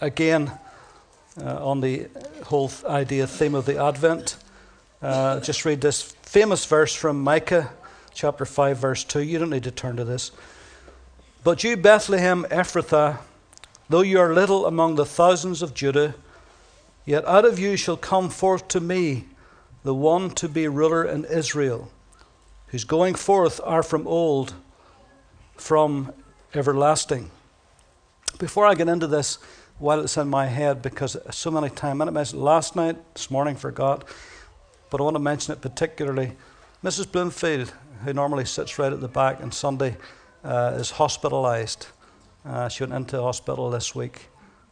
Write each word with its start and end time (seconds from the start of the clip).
again 0.00 0.52
uh, 1.40 1.64
on 1.64 1.80
the 1.80 2.08
whole 2.44 2.70
idea, 2.86 3.26
theme 3.26 3.54
of 3.54 3.66
the 3.66 3.82
Advent. 3.82 4.36
Uh, 5.00 5.40
just 5.40 5.64
read 5.64 5.80
this 5.80 6.02
famous 6.02 6.64
verse 6.64 6.94
from 6.94 7.22
Micah 7.22 7.70
chapter 8.12 8.44
5, 8.44 8.78
verse 8.78 9.04
2. 9.04 9.22
You 9.22 9.38
don't 9.38 9.50
need 9.50 9.64
to 9.64 9.70
turn 9.70 9.96
to 9.96 10.04
this. 10.04 10.32
But 11.44 11.62
you, 11.62 11.76
Bethlehem 11.76 12.44
Ephrathah, 12.50 13.18
though 13.88 14.00
you 14.00 14.18
are 14.18 14.34
little 14.34 14.66
among 14.66 14.96
the 14.96 15.06
thousands 15.06 15.62
of 15.62 15.74
Judah, 15.74 16.14
yet 17.04 17.24
out 17.26 17.44
of 17.44 17.58
you 17.58 17.76
shall 17.76 17.96
come 17.96 18.28
forth 18.28 18.68
to 18.68 18.80
me 18.80 19.26
the 19.84 19.94
one 19.94 20.30
to 20.30 20.48
be 20.48 20.66
ruler 20.66 21.04
in 21.04 21.24
Israel, 21.24 21.90
whose 22.68 22.84
going 22.84 23.14
forth 23.14 23.60
are 23.62 23.82
from 23.82 24.06
old, 24.06 24.54
from 25.56 26.12
everlasting. 26.54 27.30
Before 28.38 28.66
I 28.66 28.74
get 28.74 28.88
into 28.88 29.06
this, 29.06 29.38
while 29.78 30.00
it's 30.00 30.16
in 30.16 30.28
my 30.28 30.46
head, 30.46 30.82
because 30.82 31.16
so 31.30 31.50
many 31.50 31.70
times, 31.70 32.00
I 32.00 32.10
mentioned 32.10 32.42
last 32.42 32.74
night, 32.74 32.96
this 33.14 33.30
morning, 33.30 33.54
forgot, 33.54 34.04
but 34.90 35.00
I 35.00 35.04
want 35.04 35.14
to 35.14 35.20
mention 35.20 35.52
it 35.52 35.60
particularly. 35.60 36.32
Mrs. 36.82 37.10
Bloomfield, 37.10 37.72
who 38.04 38.12
normally 38.12 38.44
sits 38.44 38.78
right 38.78 38.92
at 38.92 39.00
the 39.00 39.08
back 39.08 39.40
on 39.40 39.52
Sunday, 39.52 39.96
uh, 40.44 40.74
is 40.76 40.90
hospitalized. 40.90 41.86
Uh, 42.44 42.68
she 42.68 42.82
went 42.82 42.94
into 42.94 43.20
hospital 43.20 43.70
this 43.70 43.94
week. 43.94 44.28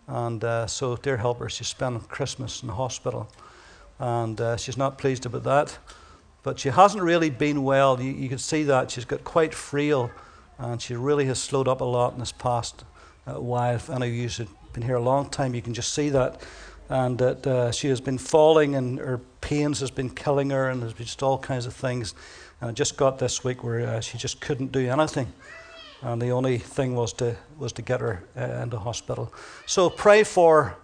And 0.09 0.43
uh, 0.45 0.67
so, 0.67 0.97
dear 0.97 1.17
helper, 1.17 1.49
she 1.49 1.65
spent 1.65 2.09
Christmas 2.09 2.63
in 2.63 2.69
the 2.69 2.75
hospital. 2.75 3.29
And 3.99 4.41
uh, 4.41 4.57
she's 4.57 4.77
not 4.77 4.99
pleased 4.99 5.27
about 5.27 5.45
that. 5.45 5.79
But 6.43 6.61
she 6.61 6.69
hasn't 6.69 7.03
really 7.03 7.31
been 7.31 7.65
well. 7.65 8.01
You, 8.01 8.13
you 8.13 8.29
can 8.29 8.39
see 8.39 8.63
that. 8.65 8.91
She's 8.91 9.05
got 9.05 9.25
quite 9.25 9.53
frail. 9.53 10.11
And 10.59 10.81
she 10.81 10.95
really 10.95 11.27
has 11.27 11.41
slowed 11.41 11.69
up 11.69 11.81
a 11.81 11.85
lot 11.85 12.13
in 12.13 12.21
this 12.21 12.33
past 12.33 12.85
uh, 13.27 13.41
while. 13.41 13.75
If 13.75 13.91
any 13.91 14.09
of 14.09 14.15
you 14.15 14.29
have 14.29 14.49
been 14.77 14.85
here 14.85 14.97
a 14.97 15.01
long 15.01 15.27
time, 15.31 15.55
you 15.55 15.63
can 15.63 15.73
just 15.73 15.95
see 15.95 16.11
that. 16.11 16.43
And 16.91 17.17
that 17.17 17.47
uh, 17.47 17.73
she 17.73 17.89
has 17.89 17.99
been 17.99 18.19
falling, 18.19 18.75
and 18.75 18.99
her 18.99 19.19
pains 19.41 19.81
has 19.81 19.91
been 19.91 20.11
killing 20.11 20.51
her, 20.51 20.69
and 20.69 20.83
there's 20.83 20.93
been 20.93 21.07
just 21.07 21.23
all 21.23 21.39
kinds 21.39 21.65
of 21.65 21.73
things. 21.73 22.15
And 22.61 22.69
I 22.69 22.75
just 22.75 22.99
got 22.99 23.19
this 23.19 23.43
week 23.43 23.65
where 23.65 23.87
uh, 23.87 24.01
she 24.01 24.19
just 24.19 24.39
couldn't 24.43 24.73
do 24.73 24.87
anything. 24.91 25.33
And 26.03 26.21
the 26.21 26.29
only 26.29 26.59
thing 26.59 26.95
was 26.95 27.15
to, 27.15 27.37
was 27.59 27.73
to 27.73 27.83
get 27.83 28.03
her 28.03 28.23
uh, 28.37 28.63
into 28.63 28.79
hospital. 28.79 29.33
So 29.65 29.89
pray 29.89 30.25
for 30.25 30.77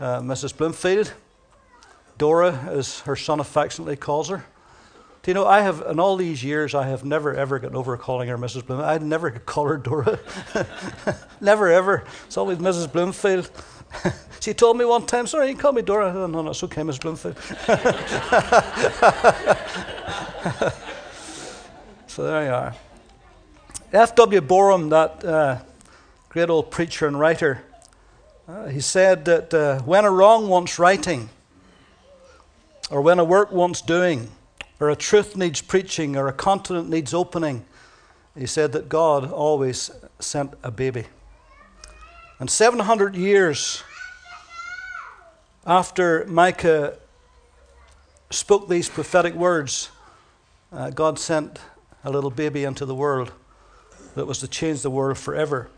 uh, 0.00 0.18
Mrs. 0.18 0.56
Bloomfield. 0.56 1.12
Dora, 2.18 2.52
as 2.68 3.00
her 3.00 3.14
son 3.14 3.38
affectionately 3.38 3.94
calls 3.94 4.30
her. 4.30 4.44
Do 5.22 5.30
you 5.30 5.34
know, 5.34 5.46
I 5.46 5.60
have, 5.60 5.82
in 5.88 6.00
all 6.00 6.16
these 6.16 6.44
years, 6.44 6.74
I 6.74 6.86
have 6.86 7.04
never 7.04 7.34
ever 7.34 7.58
gotten 7.58 7.76
over 7.76 7.96
calling 7.96 8.28
her 8.28 8.38
Mrs. 8.38 8.64
Bloomfield. 8.64 8.88
I'd 8.88 9.02
never 9.02 9.30
call 9.30 9.66
her 9.66 9.76
Dora. 9.76 10.20
never 11.40 11.68
ever. 11.68 12.04
It's 12.26 12.36
always 12.36 12.58
Mrs. 12.58 12.92
Bloomfield. 12.92 13.50
she 14.40 14.54
told 14.54 14.78
me 14.78 14.84
one 14.84 15.06
time, 15.06 15.26
sorry, 15.26 15.48
you 15.48 15.54
can 15.54 15.60
call 15.60 15.72
me 15.72 15.82
Dora. 15.82 16.12
Oh, 16.14 16.26
no, 16.26 16.42
no, 16.42 16.50
it's 16.50 16.62
okay, 16.62 16.82
Miss 16.82 16.98
Bloomfield. 16.98 17.36
So 22.18 22.24
there 22.24 22.46
you 22.46 22.50
are. 22.50 22.74
F.W. 23.92 24.40
Boreham, 24.40 24.88
that 24.88 25.24
uh, 25.24 25.58
great 26.30 26.50
old 26.50 26.68
preacher 26.68 27.06
and 27.06 27.16
writer, 27.16 27.62
uh, 28.48 28.66
he 28.66 28.80
said 28.80 29.24
that 29.26 29.54
uh, 29.54 29.78
when 29.82 30.04
a 30.04 30.10
wrong 30.10 30.48
wants 30.48 30.80
righting, 30.80 31.28
or 32.90 33.02
when 33.02 33.20
a 33.20 33.24
work 33.24 33.52
wants 33.52 33.82
doing, 33.82 34.32
or 34.80 34.90
a 34.90 34.96
truth 34.96 35.36
needs 35.36 35.60
preaching, 35.60 36.16
or 36.16 36.28
a 36.28 36.32
continent 36.32 36.88
needs 36.88 37.12
opening, 37.12 37.64
he 38.36 38.46
said 38.46 38.72
that 38.72 38.88
God 38.88 39.30
always 39.30 39.90
sent 40.20 40.54
a 40.62 40.70
baby. 40.70 41.06
And 42.38 42.48
700 42.48 43.16
years 43.16 43.82
after 45.66 46.24
Micah 46.26 46.96
spoke 48.30 48.68
these 48.68 48.88
prophetic 48.88 49.34
words, 49.34 49.90
uh, 50.72 50.90
God 50.90 51.18
sent 51.18 51.58
a 52.04 52.10
little 52.10 52.30
baby 52.30 52.64
into 52.64 52.84
the 52.84 52.94
world 52.94 53.32
that 54.14 54.26
was 54.26 54.38
to 54.38 54.48
change 54.48 54.82
the 54.82 54.90
world 54.90 55.18
forever. 55.18 55.68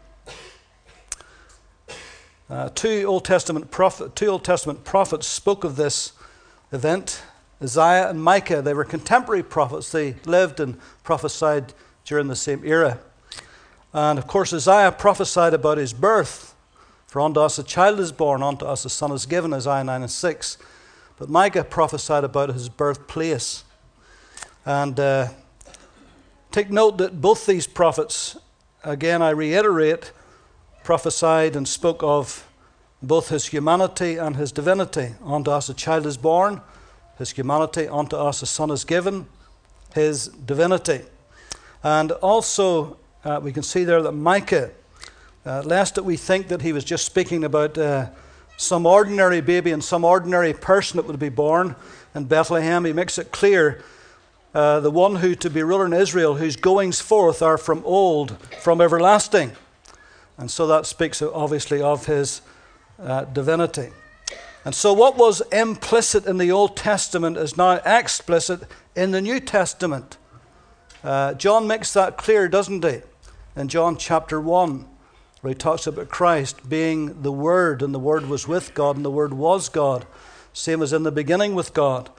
Uh, 2.51 2.69
two 2.75 3.05
Old 3.05 3.25
Testament 3.25 3.71
prophet, 3.71 4.17
two 4.17 4.27
Old 4.27 4.45
Testament 4.45 4.85
prophets 4.85 5.27
spoke 5.27 5.63
of 5.63 5.77
this 5.77 6.13
event. 6.73 7.23
Isaiah 7.63 8.09
and 8.09 8.23
Micah, 8.23 8.63
they 8.63 8.75
were 8.75 8.85
contemporary 8.85 9.43
prophets. 9.43 9.93
They 9.93 10.15
lived 10.25 10.61
and 10.61 10.79
prophesied 11.03 11.75
during 12.05 12.29
the 12.29 12.37
same 12.37 12.63
era. 12.65 12.99
And 13.93 14.19
of 14.19 14.27
course, 14.27 14.53
Isaiah 14.53 14.93
prophesied 14.93 15.55
about 15.55 15.79
his 15.79 15.93
birth. 15.93 16.55
For 17.07 17.21
unto 17.21 17.41
us 17.41 17.59
a 17.59 17.65
child 17.65 18.01
is 18.01 18.13
born, 18.13 18.43
unto 18.43 18.65
us 18.65 18.85
a 18.85 18.91
son 18.91 19.13
is 19.13 19.27
given, 19.27 19.53
Isaiah 19.53 19.85
9 19.85 20.03
and 20.03 20.11
6. 20.11 20.59
But 21.19 21.29
Micah 21.29 21.65
prophesied 21.65 22.25
about 22.25 22.51
his 22.51 22.69
birthplace. 22.69 23.65
And 24.65 24.99
uh, 24.99 25.29
Take 26.51 26.69
note 26.69 26.99
that 26.99 27.21
both 27.21 27.47
these 27.47 27.69
prophets, 27.69 28.37
again, 28.83 29.23
I 29.23 29.31
reiterate, 29.31 30.11
prophesied 30.83 31.55
and 31.55 31.69
spoke 31.69 32.03
of 32.03 32.49
both 33.01 33.29
his 33.29 33.47
humanity 33.47 34.17
and 34.17 34.35
his 34.35 34.51
divinity. 34.51 35.11
Unto 35.25 35.53
us 35.53 35.69
a 35.69 35.75
child 35.75 36.07
is 36.07 36.17
born, 36.17 36.61
his 37.21 37.31
humanity, 37.31 37.87
unto 37.87 38.17
us 38.17 38.41
a 38.41 38.47
son 38.47 38.71
is 38.71 38.83
given, 38.83 39.27
his 39.95 40.29
divinity. 40.29 41.03
And 41.83 42.13
also, 42.13 42.97
uh, 43.27 43.39
we 43.43 43.53
can 43.53 43.63
see 43.63 43.85
there 43.85 44.01
that 44.01 44.13
Micah, 44.13 44.71
uh, 45.45 45.61
lest 45.67 45.97
that 45.97 46.03
we 46.03 46.17
think 46.17 46.49
that 46.49 46.63
he 46.63 46.73
was 46.73 46.83
just 46.83 47.05
speaking 47.05 47.45
about 47.45 47.77
uh, 47.77 48.09
some 48.57 48.87
ordinary 48.87 49.43
baby 49.43 49.71
and 49.71 49.85
some 49.85 50.03
ordinary 50.03 50.55
person 50.55 50.97
that 50.97 51.07
would 51.07 51.19
be 51.19 51.29
born 51.29 51.77
in 52.15 52.25
Bethlehem, 52.25 52.87
he 52.87 52.95
makes 52.95 53.19
it 53.19 53.31
clear 53.33 53.83
uh, 54.55 54.81
the 54.81 54.91
one 54.91 55.17
who 55.17 55.35
to 55.35 55.51
be 55.51 55.63
ruler 55.63 55.85
in 55.85 55.93
Israel, 55.93 56.37
whose 56.37 56.57
goings 56.57 57.03
forth 57.03 57.43
are 57.43 57.59
from 57.59 57.83
old, 57.85 58.39
from 58.63 58.81
everlasting. 58.81 59.53
And 60.39 60.51
so 60.51 60.67
that 60.69 60.87
speaks 60.87 61.21
obviously 61.21 61.83
of 61.83 62.07
his 62.07 62.41
uh, 62.99 63.25
divinity. 63.25 63.91
And 64.65 64.75
so, 64.75 64.93
what 64.93 65.17
was 65.17 65.41
implicit 65.53 66.27
in 66.27 66.37
the 66.37 66.53
Old 66.53 66.77
Testament 66.77 67.39
is 67.39 67.57
now 67.57 67.81
explicit 67.85 68.63
in 68.95 69.11
the 69.11 69.23
New 69.23 69.41
Testament. 69.41 70.19
Uh, 71.03 71.33
John 71.35 71.67
makes 71.67 71.95
that 71.95 72.19
clear, 72.19 72.47
doesn't 72.47 72.85
he? 72.85 73.01
In 73.57 73.69
John 73.69 73.97
chapter 73.97 74.39
1, 74.39 74.87
where 75.41 75.49
he 75.49 75.55
talks 75.55 75.87
about 75.87 76.11
Christ 76.11 76.69
being 76.69 77.23
the 77.23 77.33
Word, 77.33 77.81
and 77.81 77.95
the 77.95 77.99
Word 77.99 78.27
was 78.27 78.47
with 78.47 78.75
God, 78.75 78.97
and 78.97 79.05
the 79.05 79.11
Word 79.11 79.33
was 79.33 79.71
God, 79.71 80.07
same 80.53 80.83
as 80.83 80.93
in 80.93 81.05
the 81.05 81.13
beginning 81.13 81.55
with 81.55 81.73
God. 81.73 82.11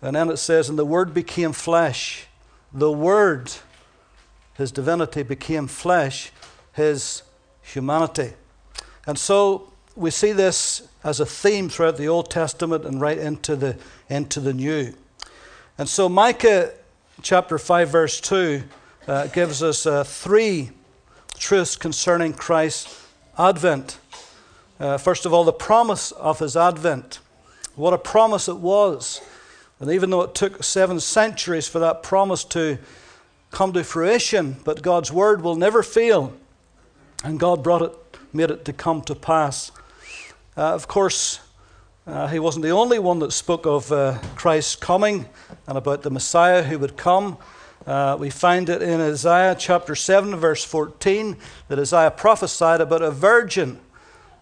And 0.00 0.16
then 0.16 0.30
it 0.30 0.38
says, 0.38 0.70
And 0.70 0.78
the 0.78 0.86
Word 0.86 1.12
became 1.12 1.52
flesh. 1.52 2.26
The 2.72 2.90
Word, 2.90 3.52
His 4.54 4.72
divinity, 4.72 5.22
became 5.22 5.66
flesh, 5.66 6.32
His 6.72 7.22
humanity. 7.60 8.32
And 9.06 9.18
so 9.18 9.70
we 10.00 10.10
see 10.10 10.32
this 10.32 10.88
as 11.04 11.20
a 11.20 11.26
theme 11.26 11.68
throughout 11.68 11.98
the 11.98 12.08
Old 12.08 12.30
Testament 12.30 12.86
and 12.86 13.02
right 13.02 13.18
into 13.18 13.54
the, 13.54 13.76
into 14.08 14.40
the 14.40 14.54
New. 14.54 14.94
And 15.76 15.86
so 15.86 16.08
Micah 16.08 16.72
chapter 17.20 17.58
5, 17.58 17.90
verse 17.90 18.18
2 18.18 18.62
uh, 19.06 19.26
gives 19.26 19.62
us 19.62 19.84
uh, 19.84 20.02
three 20.02 20.70
truths 21.36 21.76
concerning 21.76 22.32
Christ's 22.32 23.06
advent. 23.38 23.98
Uh, 24.78 24.96
first 24.96 25.26
of 25.26 25.34
all, 25.34 25.44
the 25.44 25.52
promise 25.52 26.12
of 26.12 26.38
his 26.38 26.56
advent. 26.56 27.18
What 27.76 27.92
a 27.92 27.98
promise 27.98 28.48
it 28.48 28.56
was. 28.56 29.20
And 29.80 29.90
even 29.90 30.08
though 30.08 30.22
it 30.22 30.34
took 30.34 30.64
seven 30.64 30.98
centuries 30.98 31.68
for 31.68 31.78
that 31.78 32.02
promise 32.02 32.42
to 32.44 32.78
come 33.50 33.74
to 33.74 33.84
fruition, 33.84 34.56
but 34.64 34.80
God's 34.80 35.12
word 35.12 35.42
will 35.42 35.56
never 35.56 35.82
fail. 35.82 36.32
And 37.22 37.38
God 37.38 37.62
brought 37.62 37.82
it, 37.82 37.92
made 38.32 38.50
it 38.50 38.64
to 38.64 38.72
come 38.72 39.02
to 39.02 39.14
pass. 39.14 39.72
Uh, 40.56 40.74
of 40.74 40.88
course, 40.88 41.38
uh, 42.08 42.26
he 42.26 42.40
wasn't 42.40 42.64
the 42.64 42.70
only 42.70 42.98
one 42.98 43.20
that 43.20 43.30
spoke 43.30 43.66
of 43.66 43.92
uh, 43.92 44.18
Christ's 44.34 44.74
coming 44.74 45.28
and 45.68 45.78
about 45.78 46.02
the 46.02 46.10
Messiah 46.10 46.64
who 46.64 46.76
would 46.80 46.96
come. 46.96 47.38
Uh, 47.86 48.16
we 48.18 48.30
find 48.30 48.68
it 48.68 48.82
in 48.82 49.00
Isaiah 49.00 49.54
chapter 49.56 49.94
7, 49.94 50.34
verse 50.34 50.64
14, 50.64 51.36
that 51.68 51.78
Isaiah 51.78 52.10
prophesied 52.10 52.80
about 52.80 53.00
a 53.00 53.12
virgin 53.12 53.78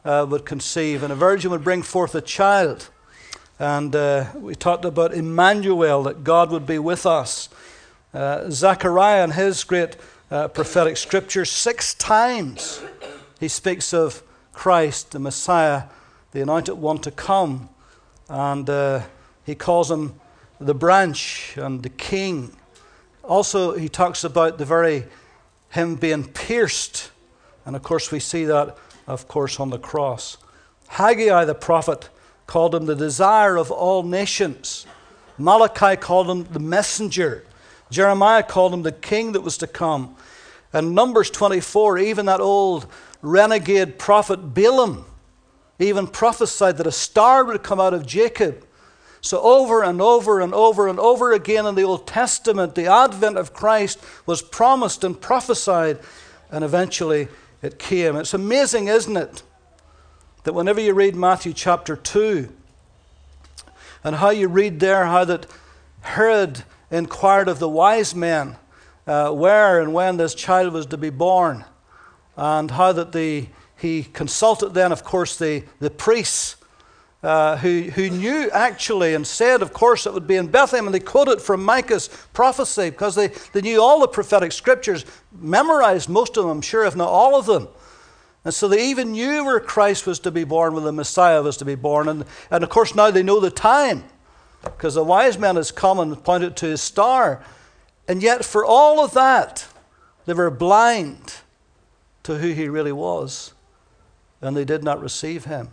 uh, 0.02 0.26
would 0.30 0.46
conceive, 0.46 1.02
and 1.02 1.12
a 1.12 1.16
virgin 1.16 1.50
would 1.50 1.62
bring 1.62 1.82
forth 1.82 2.14
a 2.14 2.22
child. 2.22 2.88
And 3.58 3.94
uh, 3.94 4.28
we 4.34 4.54
talked 4.54 4.86
about 4.86 5.12
Emmanuel, 5.12 6.04
that 6.04 6.24
God 6.24 6.50
would 6.50 6.66
be 6.66 6.78
with 6.78 7.04
us. 7.04 7.50
Uh, 8.14 8.48
Zechariah, 8.48 9.24
in 9.24 9.32
his 9.32 9.62
great 9.62 9.96
prophetic 10.30 10.96
scripture, 10.96 11.44
six 11.44 11.92
times 11.92 12.82
he 13.38 13.48
speaks 13.48 13.92
of 13.92 14.22
Christ, 14.54 15.12
the 15.12 15.18
Messiah, 15.18 15.82
the 16.38 16.42
anointed 16.42 16.76
one 16.76 16.98
to 16.98 17.10
come. 17.10 17.68
And 18.28 18.70
uh, 18.70 19.02
he 19.44 19.56
calls 19.56 19.90
him 19.90 20.14
the 20.60 20.72
branch 20.72 21.56
and 21.56 21.82
the 21.82 21.88
king. 21.88 22.52
Also, 23.24 23.76
he 23.76 23.88
talks 23.88 24.22
about 24.22 24.56
the 24.56 24.64
very 24.64 25.06
him 25.70 25.96
being 25.96 26.24
pierced. 26.24 27.10
And 27.66 27.74
of 27.74 27.82
course, 27.82 28.12
we 28.12 28.20
see 28.20 28.44
that, 28.44 28.76
of 29.08 29.26
course, 29.26 29.58
on 29.58 29.70
the 29.70 29.80
cross. 29.80 30.36
Haggai 30.86 31.44
the 31.44 31.56
prophet 31.56 32.08
called 32.46 32.72
him 32.72 32.86
the 32.86 32.94
desire 32.94 33.56
of 33.56 33.72
all 33.72 34.04
nations. 34.04 34.86
Malachi 35.38 35.96
called 35.96 36.30
him 36.30 36.44
the 36.52 36.60
messenger. 36.60 37.44
Jeremiah 37.90 38.44
called 38.44 38.72
him 38.72 38.82
the 38.82 38.92
king 38.92 39.32
that 39.32 39.40
was 39.40 39.56
to 39.58 39.66
come. 39.66 40.14
And 40.72 40.94
Numbers 40.94 41.30
24, 41.30 41.98
even 41.98 42.26
that 42.26 42.40
old 42.40 42.86
renegade 43.22 43.98
prophet 43.98 44.54
Balaam, 44.54 45.04
even 45.78 46.06
prophesied 46.06 46.76
that 46.78 46.86
a 46.86 46.92
star 46.92 47.44
would 47.44 47.62
come 47.62 47.80
out 47.80 47.94
of 47.94 48.06
Jacob. 48.06 48.64
So, 49.20 49.40
over 49.40 49.82
and 49.82 50.00
over 50.00 50.40
and 50.40 50.54
over 50.54 50.88
and 50.88 50.98
over 50.98 51.32
again 51.32 51.66
in 51.66 51.74
the 51.74 51.82
Old 51.82 52.06
Testament, 52.06 52.74
the 52.74 52.86
advent 52.86 53.36
of 53.36 53.52
Christ 53.52 53.98
was 54.26 54.42
promised 54.42 55.02
and 55.02 55.20
prophesied, 55.20 55.98
and 56.50 56.64
eventually 56.64 57.28
it 57.62 57.78
came. 57.78 58.16
It's 58.16 58.34
amazing, 58.34 58.88
isn't 58.88 59.16
it, 59.16 59.42
that 60.44 60.52
whenever 60.52 60.80
you 60.80 60.94
read 60.94 61.16
Matthew 61.16 61.52
chapter 61.52 61.96
2, 61.96 62.52
and 64.04 64.16
how 64.16 64.30
you 64.30 64.48
read 64.48 64.80
there 64.80 65.06
how 65.06 65.24
that 65.24 65.46
Herod 66.00 66.62
inquired 66.90 67.48
of 67.48 67.58
the 67.58 67.68
wise 67.68 68.14
men 68.14 68.56
uh, 69.06 69.30
where 69.30 69.80
and 69.80 69.92
when 69.92 70.16
this 70.16 70.34
child 70.34 70.72
was 70.72 70.86
to 70.86 70.96
be 70.96 71.10
born, 71.10 71.64
and 72.36 72.70
how 72.70 72.92
that 72.92 73.12
the, 73.12 73.48
he 73.78 74.02
consulted 74.02 74.74
then, 74.74 74.92
of 74.92 75.04
course, 75.04 75.36
the, 75.36 75.64
the 75.80 75.90
priests. 75.90 76.56
Uh, 77.20 77.56
who, 77.56 77.82
who 77.96 78.08
knew 78.10 78.48
actually 78.52 79.14
and 79.14 79.26
said, 79.26 79.60
of 79.60 79.72
course, 79.72 80.06
it 80.06 80.14
would 80.14 80.28
be 80.28 80.36
in 80.36 80.46
Bethlehem, 80.46 80.86
and 80.86 80.94
they 80.94 81.00
quoted 81.00 81.42
from 81.42 81.64
Micah's 81.64 82.06
prophecy 82.32 82.90
because 82.90 83.16
they, 83.16 83.26
they 83.52 83.60
knew 83.60 83.82
all 83.82 83.98
the 83.98 84.06
prophetic 84.06 84.52
scriptures, 84.52 85.04
memorized 85.32 86.08
most 86.08 86.36
of 86.36 86.46
them, 86.46 86.60
sure, 86.60 86.84
if 86.84 86.94
not 86.94 87.08
all 87.08 87.34
of 87.34 87.46
them. 87.46 87.66
And 88.44 88.54
so 88.54 88.68
they 88.68 88.88
even 88.88 89.12
knew 89.12 89.44
where 89.44 89.58
Christ 89.58 90.06
was 90.06 90.20
to 90.20 90.30
be 90.30 90.44
born, 90.44 90.74
where 90.74 90.82
the 90.82 90.92
Messiah 90.92 91.42
was 91.42 91.56
to 91.56 91.64
be 91.64 91.74
born. 91.74 92.08
And, 92.08 92.24
and 92.52 92.62
of 92.62 92.70
course, 92.70 92.94
now 92.94 93.10
they 93.10 93.24
know 93.24 93.40
the 93.40 93.50
time 93.50 94.04
because 94.62 94.94
the 94.94 95.04
wise 95.04 95.38
men 95.38 95.56
has 95.56 95.72
come 95.72 95.98
and 95.98 96.22
pointed 96.22 96.56
to 96.58 96.66
his 96.66 96.80
star. 96.80 97.42
And 98.06 98.22
yet, 98.22 98.44
for 98.44 98.64
all 98.64 99.04
of 99.04 99.12
that, 99.14 99.66
they 100.24 100.34
were 100.34 100.50
blind 100.50 101.34
to 102.22 102.38
who 102.38 102.52
he 102.52 102.68
really 102.68 102.92
was, 102.92 103.52
and 104.40 104.56
they 104.56 104.64
did 104.64 104.84
not 104.84 105.00
receive 105.00 105.44
him. 105.44 105.68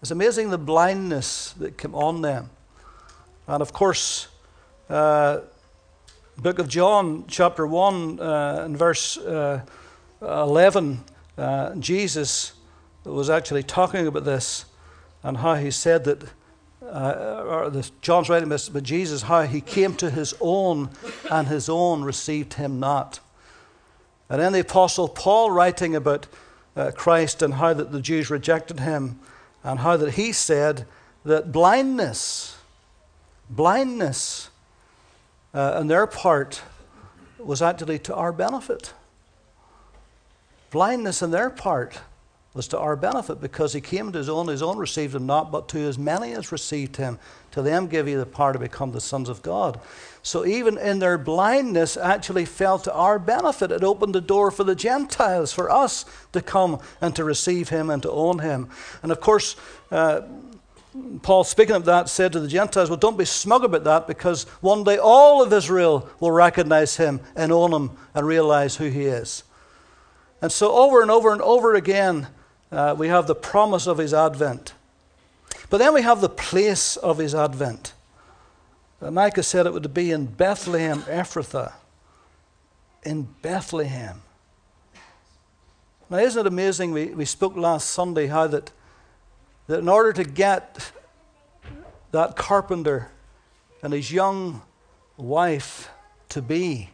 It's 0.00 0.10
amazing 0.10 0.50
the 0.50 0.58
blindness 0.58 1.52
that 1.54 1.76
came 1.76 1.94
on 1.94 2.22
them. 2.22 2.50
And 3.46 3.62
of 3.62 3.72
course, 3.72 4.28
uh, 4.88 5.40
book 6.36 6.58
of 6.58 6.68
John, 6.68 7.24
chapter 7.26 7.66
1, 7.66 8.20
uh, 8.20 8.62
and 8.64 8.76
verse 8.76 9.16
uh, 9.18 9.62
11, 10.20 11.04
uh, 11.36 11.74
Jesus 11.76 12.52
was 13.04 13.30
actually 13.30 13.62
talking 13.62 14.06
about 14.06 14.24
this 14.24 14.66
and 15.22 15.38
how 15.38 15.54
he 15.54 15.70
said 15.70 16.04
that 16.04 16.24
uh, 16.82 17.44
or 17.46 17.70
the, 17.70 17.90
John's 18.00 18.28
writing 18.28 18.48
this, 18.48 18.68
but 18.68 18.82
Jesus, 18.82 19.22
how 19.22 19.42
he 19.42 19.60
came 19.60 19.94
to 19.96 20.10
his 20.10 20.34
own, 20.40 20.90
and 21.30 21.48
his 21.48 21.68
own 21.68 22.02
received 22.02 22.54
him 22.54 22.80
not. 22.80 23.20
And 24.28 24.40
then 24.40 24.52
the 24.52 24.60
Apostle 24.60 25.08
Paul 25.08 25.50
writing 25.50 25.96
about 25.96 26.26
uh, 26.76 26.90
Christ 26.94 27.42
and 27.42 27.54
how 27.54 27.72
that 27.72 27.92
the 27.92 28.00
Jews 28.00 28.30
rejected 28.30 28.80
him, 28.80 29.18
and 29.64 29.80
how 29.80 29.96
that 29.96 30.12
he 30.12 30.32
said 30.32 30.86
that 31.24 31.52
blindness, 31.52 32.56
blindness 33.50 34.50
uh, 35.52 35.78
on 35.78 35.88
their 35.88 36.06
part 36.06 36.62
was 37.38 37.62
actually 37.62 37.98
to 38.00 38.14
our 38.14 38.32
benefit. 38.32 38.92
Blindness 40.70 41.22
on 41.22 41.30
their 41.30 41.50
part 41.50 42.00
was 42.58 42.66
to 42.66 42.76
our 42.76 42.96
benefit 42.96 43.40
because 43.40 43.72
he 43.72 43.80
came 43.80 44.10
to 44.10 44.18
his 44.18 44.28
own, 44.28 44.48
his 44.48 44.62
own 44.62 44.78
received 44.78 45.14
him 45.14 45.26
not, 45.26 45.52
but 45.52 45.68
to 45.68 45.78
as 45.78 45.96
many 45.96 46.32
as 46.32 46.50
received 46.50 46.96
him, 46.96 47.16
to 47.52 47.62
them 47.62 47.86
give 47.86 48.08
he 48.08 48.14
the 48.14 48.26
power 48.26 48.52
to 48.52 48.58
become 48.58 48.90
the 48.90 49.00
sons 49.00 49.28
of 49.28 49.42
God. 49.42 49.78
So 50.24 50.44
even 50.44 50.76
in 50.76 50.98
their 50.98 51.18
blindness, 51.18 51.96
actually 51.96 52.46
fell 52.46 52.80
to 52.80 52.92
our 52.92 53.20
benefit. 53.20 53.70
It 53.70 53.84
opened 53.84 54.12
the 54.12 54.20
door 54.20 54.50
for 54.50 54.64
the 54.64 54.74
Gentiles, 54.74 55.52
for 55.52 55.70
us 55.70 56.04
to 56.32 56.42
come 56.42 56.80
and 57.00 57.14
to 57.14 57.22
receive 57.22 57.68
him 57.68 57.90
and 57.90 58.02
to 58.02 58.10
own 58.10 58.40
him. 58.40 58.68
And 59.04 59.12
of 59.12 59.20
course, 59.20 59.54
uh, 59.92 60.22
Paul, 61.22 61.44
speaking 61.44 61.76
of 61.76 61.84
that, 61.84 62.08
said 62.08 62.32
to 62.32 62.40
the 62.40 62.48
Gentiles, 62.48 62.90
Well, 62.90 62.98
don't 62.98 63.16
be 63.16 63.24
smug 63.24 63.62
about 63.62 63.84
that 63.84 64.08
because 64.08 64.48
one 64.62 64.82
day 64.82 64.98
all 64.98 65.44
of 65.44 65.52
Israel 65.52 66.08
will 66.18 66.32
recognize 66.32 66.96
him 66.96 67.20
and 67.36 67.52
own 67.52 67.72
him 67.72 67.92
and 68.16 68.26
realize 68.26 68.74
who 68.74 68.88
he 68.88 69.04
is. 69.04 69.44
And 70.42 70.50
so, 70.50 70.72
over 70.72 71.02
and 71.02 71.10
over 71.10 71.32
and 71.32 71.40
over 71.40 71.74
again, 71.74 72.26
uh, 72.70 72.94
we 72.98 73.08
have 73.08 73.26
the 73.26 73.34
promise 73.34 73.86
of 73.86 73.98
his 73.98 74.12
advent. 74.12 74.74
But 75.70 75.78
then 75.78 75.94
we 75.94 76.02
have 76.02 76.20
the 76.20 76.28
place 76.28 76.96
of 76.96 77.18
his 77.18 77.34
advent. 77.34 77.92
Uh, 79.00 79.10
Micah 79.10 79.42
said 79.42 79.66
it 79.66 79.72
would 79.72 79.94
be 79.94 80.10
in 80.10 80.26
Bethlehem, 80.26 81.02
Ephrathah. 81.02 81.72
In 83.04 83.28
Bethlehem. 83.42 84.22
Now, 86.10 86.18
isn't 86.18 86.40
it 86.40 86.46
amazing? 86.46 86.92
We, 86.92 87.06
we 87.06 87.24
spoke 87.24 87.56
last 87.56 87.90
Sunday 87.90 88.26
how 88.26 88.46
that, 88.46 88.72
that 89.66 89.80
in 89.80 89.88
order 89.88 90.12
to 90.14 90.24
get 90.24 90.90
that 92.12 92.34
carpenter 92.36 93.10
and 93.82 93.92
his 93.92 94.10
young 94.10 94.62
wife 95.16 95.90
to 96.30 96.40
be, 96.40 96.90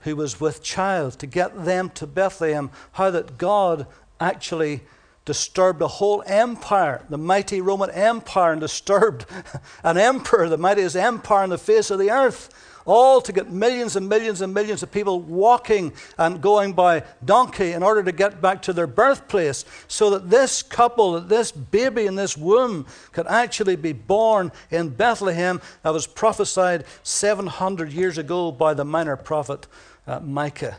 who 0.00 0.16
was 0.16 0.38
with 0.38 0.62
child, 0.62 1.18
to 1.18 1.26
get 1.26 1.64
them 1.64 1.90
to 1.90 2.06
Bethlehem, 2.06 2.70
how 2.92 3.10
that 3.10 3.38
God 3.38 3.86
actually 4.20 4.82
disturbed 5.26 5.82
a 5.82 5.88
whole 5.88 6.22
empire, 6.26 7.02
the 7.10 7.18
mighty 7.18 7.60
Roman 7.60 7.90
Empire, 7.90 8.52
and 8.52 8.60
disturbed 8.60 9.26
an 9.82 9.98
emperor, 9.98 10.48
the 10.48 10.56
mightiest 10.56 10.96
empire 10.96 11.42
on 11.42 11.50
the 11.50 11.58
face 11.58 11.90
of 11.90 11.98
the 11.98 12.10
earth, 12.10 12.48
all 12.86 13.20
to 13.20 13.32
get 13.32 13.50
millions 13.50 13.96
and 13.96 14.08
millions 14.08 14.40
and 14.40 14.54
millions 14.54 14.84
of 14.84 14.92
people 14.92 15.20
walking 15.20 15.92
and 16.16 16.40
going 16.40 16.72
by 16.72 17.02
donkey 17.24 17.72
in 17.72 17.82
order 17.82 18.04
to 18.04 18.12
get 18.12 18.40
back 18.40 18.62
to 18.62 18.72
their 18.72 18.86
birthplace, 18.86 19.64
so 19.88 20.10
that 20.10 20.30
this 20.30 20.62
couple, 20.62 21.14
that 21.14 21.28
this 21.28 21.50
baby 21.50 22.06
in 22.06 22.14
this 22.14 22.36
womb, 22.36 22.86
could 23.10 23.26
actually 23.26 23.74
be 23.74 23.92
born 23.92 24.52
in 24.70 24.88
Bethlehem 24.88 25.60
that 25.82 25.92
was 25.92 26.06
prophesied 26.06 26.84
700 27.02 27.92
years 27.92 28.16
ago 28.16 28.52
by 28.52 28.72
the 28.72 28.84
minor 28.84 29.16
prophet 29.16 29.66
uh, 30.06 30.20
Micah. 30.20 30.76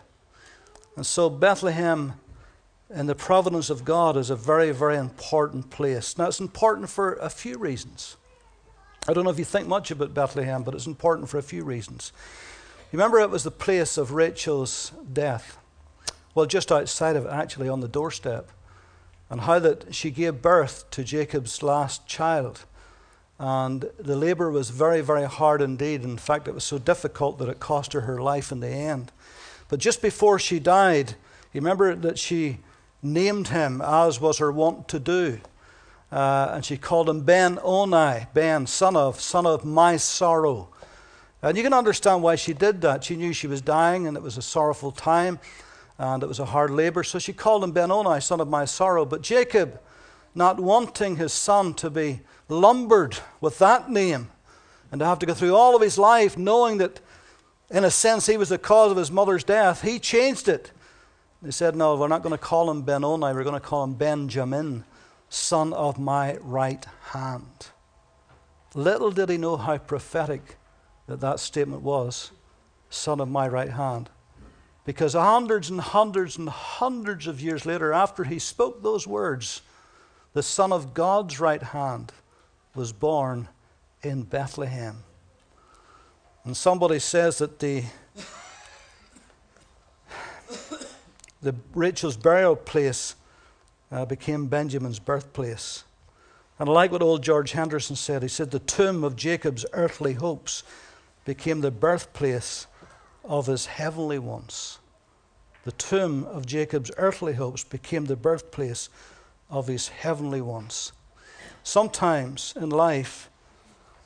And 0.95 1.05
so 1.05 1.29
Bethlehem 1.29 2.13
and 2.89 3.09
the 3.09 3.15
providence 3.15 3.69
of 3.69 3.83
God 3.83 4.15
is 4.15 4.29
a 4.29 4.35
very, 4.35 4.71
very 4.71 4.97
important 4.97 5.69
place. 5.69 6.17
Now, 6.17 6.27
it's 6.27 6.39
important 6.39 6.89
for 6.89 7.13
a 7.15 7.29
few 7.29 7.57
reasons. 7.57 8.15
I 9.07 9.13
don't 9.13 9.23
know 9.23 9.29
if 9.29 9.39
you 9.39 9.45
think 9.45 9.67
much 9.67 9.91
about 9.91 10.13
Bethlehem, 10.13 10.63
but 10.63 10.73
it's 10.73 10.87
important 10.87 11.29
for 11.29 11.37
a 11.37 11.43
few 11.43 11.63
reasons. 11.63 12.11
You 12.91 12.97
remember 12.97 13.19
it 13.19 13.29
was 13.29 13.43
the 13.43 13.51
place 13.51 13.97
of 13.97 14.13
Rachel's 14.13 14.91
death? 15.11 15.57
Well, 16.33 16.45
just 16.45 16.71
outside 16.71 17.15
of 17.15 17.25
it, 17.25 17.31
actually, 17.31 17.67
on 17.67 17.81
the 17.81 17.87
doorstep. 17.87 18.49
And 19.29 19.41
how 19.41 19.59
that 19.59 19.93
she 19.93 20.09
gave 20.09 20.41
birth 20.41 20.89
to 20.91 21.03
Jacob's 21.03 21.61
last 21.61 22.07
child. 22.07 22.63
And 23.39 23.89
the 23.99 24.15
labor 24.15 24.49
was 24.49 24.69
very, 24.69 25.01
very 25.01 25.25
hard 25.25 25.61
indeed. 25.61 26.03
In 26.03 26.17
fact, 26.17 26.47
it 26.47 26.53
was 26.53 26.63
so 26.63 26.77
difficult 26.77 27.37
that 27.39 27.49
it 27.49 27.59
cost 27.59 27.91
her 27.91 28.01
her 28.01 28.21
life 28.21 28.51
in 28.51 28.61
the 28.61 28.69
end. 28.69 29.11
But 29.67 29.79
just 29.79 30.01
before 30.01 30.39
she 30.39 30.59
died, 30.59 31.11
you 31.51 31.59
remember 31.59 31.93
that 31.93 32.17
she 32.17 32.59
named 33.01 33.49
him 33.49 33.81
as 33.81 34.19
was 34.19 34.37
her 34.39 34.51
wont 34.51 34.87
to 34.89 34.99
do. 34.99 35.39
Uh, 36.11 36.51
and 36.53 36.65
she 36.65 36.77
called 36.77 37.09
him 37.09 37.21
Ben 37.21 37.59
Oni, 37.61 38.25
Ben, 38.33 38.65
son 38.65 38.95
of, 38.95 39.19
son 39.19 39.45
of 39.45 39.65
my 39.65 39.97
sorrow. 39.97 40.69
And 41.41 41.57
you 41.57 41.63
can 41.63 41.73
understand 41.73 42.23
why 42.23 42.35
she 42.35 42.53
did 42.53 42.81
that. 42.81 43.03
She 43.03 43.15
knew 43.15 43.33
she 43.33 43.47
was 43.47 43.61
dying 43.61 44.07
and 44.07 44.15
it 44.17 44.23
was 44.23 44.37
a 44.37 44.41
sorrowful 44.41 44.91
time 44.91 45.39
and 45.99 46.23
it 46.23 46.27
was 46.27 46.39
a 46.39 46.45
hard 46.45 46.71
labor. 46.71 47.03
So 47.03 47.19
she 47.19 47.33
called 47.33 47.63
him 47.63 47.71
Ben 47.71 47.91
Oni, 47.91 48.19
son 48.21 48.39
of 48.39 48.47
my 48.47 48.65
sorrow. 48.65 49.05
But 49.05 49.21
Jacob, 49.21 49.79
not 50.33 50.59
wanting 50.59 51.17
his 51.17 51.33
son 51.33 51.73
to 51.75 51.89
be 51.89 52.21
lumbered 52.49 53.19
with 53.41 53.59
that 53.59 53.89
name 53.89 54.29
and 54.91 54.99
to 54.99 55.05
have 55.05 55.19
to 55.19 55.25
go 55.25 55.33
through 55.33 55.55
all 55.55 55.75
of 55.75 55.81
his 55.81 55.97
life 55.97 56.37
knowing 56.37 56.77
that, 56.77 57.01
in 57.69 57.83
a 57.83 57.91
sense, 57.91 58.27
he 58.27 58.37
was 58.37 58.49
the 58.49 58.57
cause 58.57 58.91
of 58.91 58.97
his 58.97 59.11
mother's 59.11 59.43
death, 59.43 59.81
he 59.81 59.99
changed 59.99 60.47
it 60.47 60.71
they 61.41 61.51
said, 61.51 61.75
No, 61.75 61.95
we're 61.95 62.07
not 62.07 62.23
going 62.23 62.31
to 62.31 62.37
call 62.37 62.69
him 62.69 62.81
Benoni, 62.81 63.33
we're 63.33 63.43
going 63.43 63.53
to 63.53 63.59
call 63.59 63.83
him 63.83 63.93
Benjamin, 63.93 64.83
son 65.29 65.73
of 65.73 65.99
my 65.99 66.37
right 66.37 66.85
hand. 67.11 67.67
Little 68.73 69.11
did 69.11 69.29
he 69.29 69.37
know 69.37 69.57
how 69.57 69.77
prophetic 69.77 70.57
that 71.07 71.21
that 71.21 71.39
statement 71.39 71.81
was, 71.81 72.31
son 72.89 73.19
of 73.19 73.29
my 73.29 73.47
right 73.47 73.71
hand. 73.71 74.09
Because 74.85 75.13
hundreds 75.13 75.69
and 75.69 75.81
hundreds 75.81 76.37
and 76.37 76.47
hundreds 76.47 77.27
of 77.27 77.41
years 77.41 77.65
later, 77.65 77.91
after 77.91 78.23
he 78.23 78.39
spoke 78.39 78.81
those 78.81 79.05
words, 79.05 79.61
the 80.33 80.43
son 80.43 80.71
of 80.71 80.93
God's 80.93 81.39
right 81.39 81.61
hand 81.61 82.11
was 82.75 82.93
born 82.93 83.49
in 84.03 84.23
Bethlehem. 84.23 85.03
And 86.45 86.55
somebody 86.55 86.99
says 86.99 87.39
that 87.39 87.59
the 87.59 87.83
the 91.41 91.55
Rachel's 91.73 92.17
burial 92.17 92.55
place 92.55 93.15
uh, 93.91 94.05
became 94.05 94.47
Benjamin's 94.47 94.99
birthplace. 94.99 95.83
And 96.59 96.67
like 96.67 96.91
what 96.91 97.03
old 97.03 97.23
George 97.23 97.51
Henderson 97.51 97.95
said. 97.95 98.23
He 98.23 98.27
said, 98.27 98.51
The 98.51 98.59
tomb 98.59 99.03
of 99.03 99.15
Jacob's 99.15 99.65
earthly 99.73 100.13
hopes 100.13 100.63
became 101.25 101.61
the 101.61 101.71
birthplace 101.71 102.65
of 103.23 103.45
his 103.45 103.67
heavenly 103.67 104.17
ones. 104.17 104.79
The 105.65 105.71
tomb 105.73 106.23
of 106.23 106.45
Jacob's 106.45 106.91
earthly 106.97 107.33
hopes 107.33 107.63
became 107.63 108.05
the 108.05 108.15
birthplace 108.15 108.89
of 109.49 109.67
his 109.67 109.89
heavenly 109.89 110.41
ones. 110.41 110.93
Sometimes 111.63 112.53
in 112.55 112.69
life, 112.69 113.29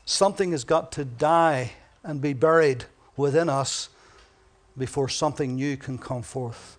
something 0.06 0.52
has 0.52 0.64
got 0.64 0.92
to 0.94 1.06
die 1.06 1.74
and 2.04 2.20
be 2.20 2.34
buried 2.34 2.86
within 3.16 3.48
us 3.48 3.90
before 4.78 5.08
something 5.08 5.56
new 5.56 5.78
can 5.78 5.98
come 5.98 6.24
forth. 6.24 6.78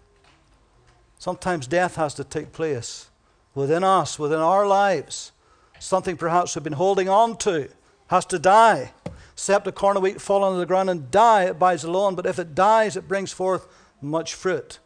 Sometimes 1.22 1.68
death 1.68 1.94
has 1.94 2.14
to 2.14 2.24
take 2.24 2.50
place 2.50 3.08
within 3.54 3.84
us, 3.84 4.18
within 4.18 4.40
our 4.40 4.66
lives. 4.66 5.30
Something 5.78 6.16
perhaps 6.16 6.56
we've 6.56 6.64
been 6.64 6.72
holding 6.72 7.08
on 7.08 7.36
to 7.36 7.68
has 8.08 8.24
to 8.24 8.40
die. 8.40 8.90
Except 9.32 9.68
a 9.68 9.70
corn 9.70 9.96
of 9.96 10.02
wheat 10.02 10.20
fall 10.20 10.42
on 10.42 10.58
the 10.58 10.66
ground 10.66 10.90
and 10.90 11.12
die, 11.12 11.44
it 11.44 11.60
bides 11.60 11.84
alone. 11.84 12.16
But 12.16 12.26
if 12.26 12.40
it 12.40 12.56
dies, 12.56 12.96
it 12.96 13.06
brings 13.06 13.30
forth 13.30 13.68
much 14.00 14.34
fruit. 14.34 14.80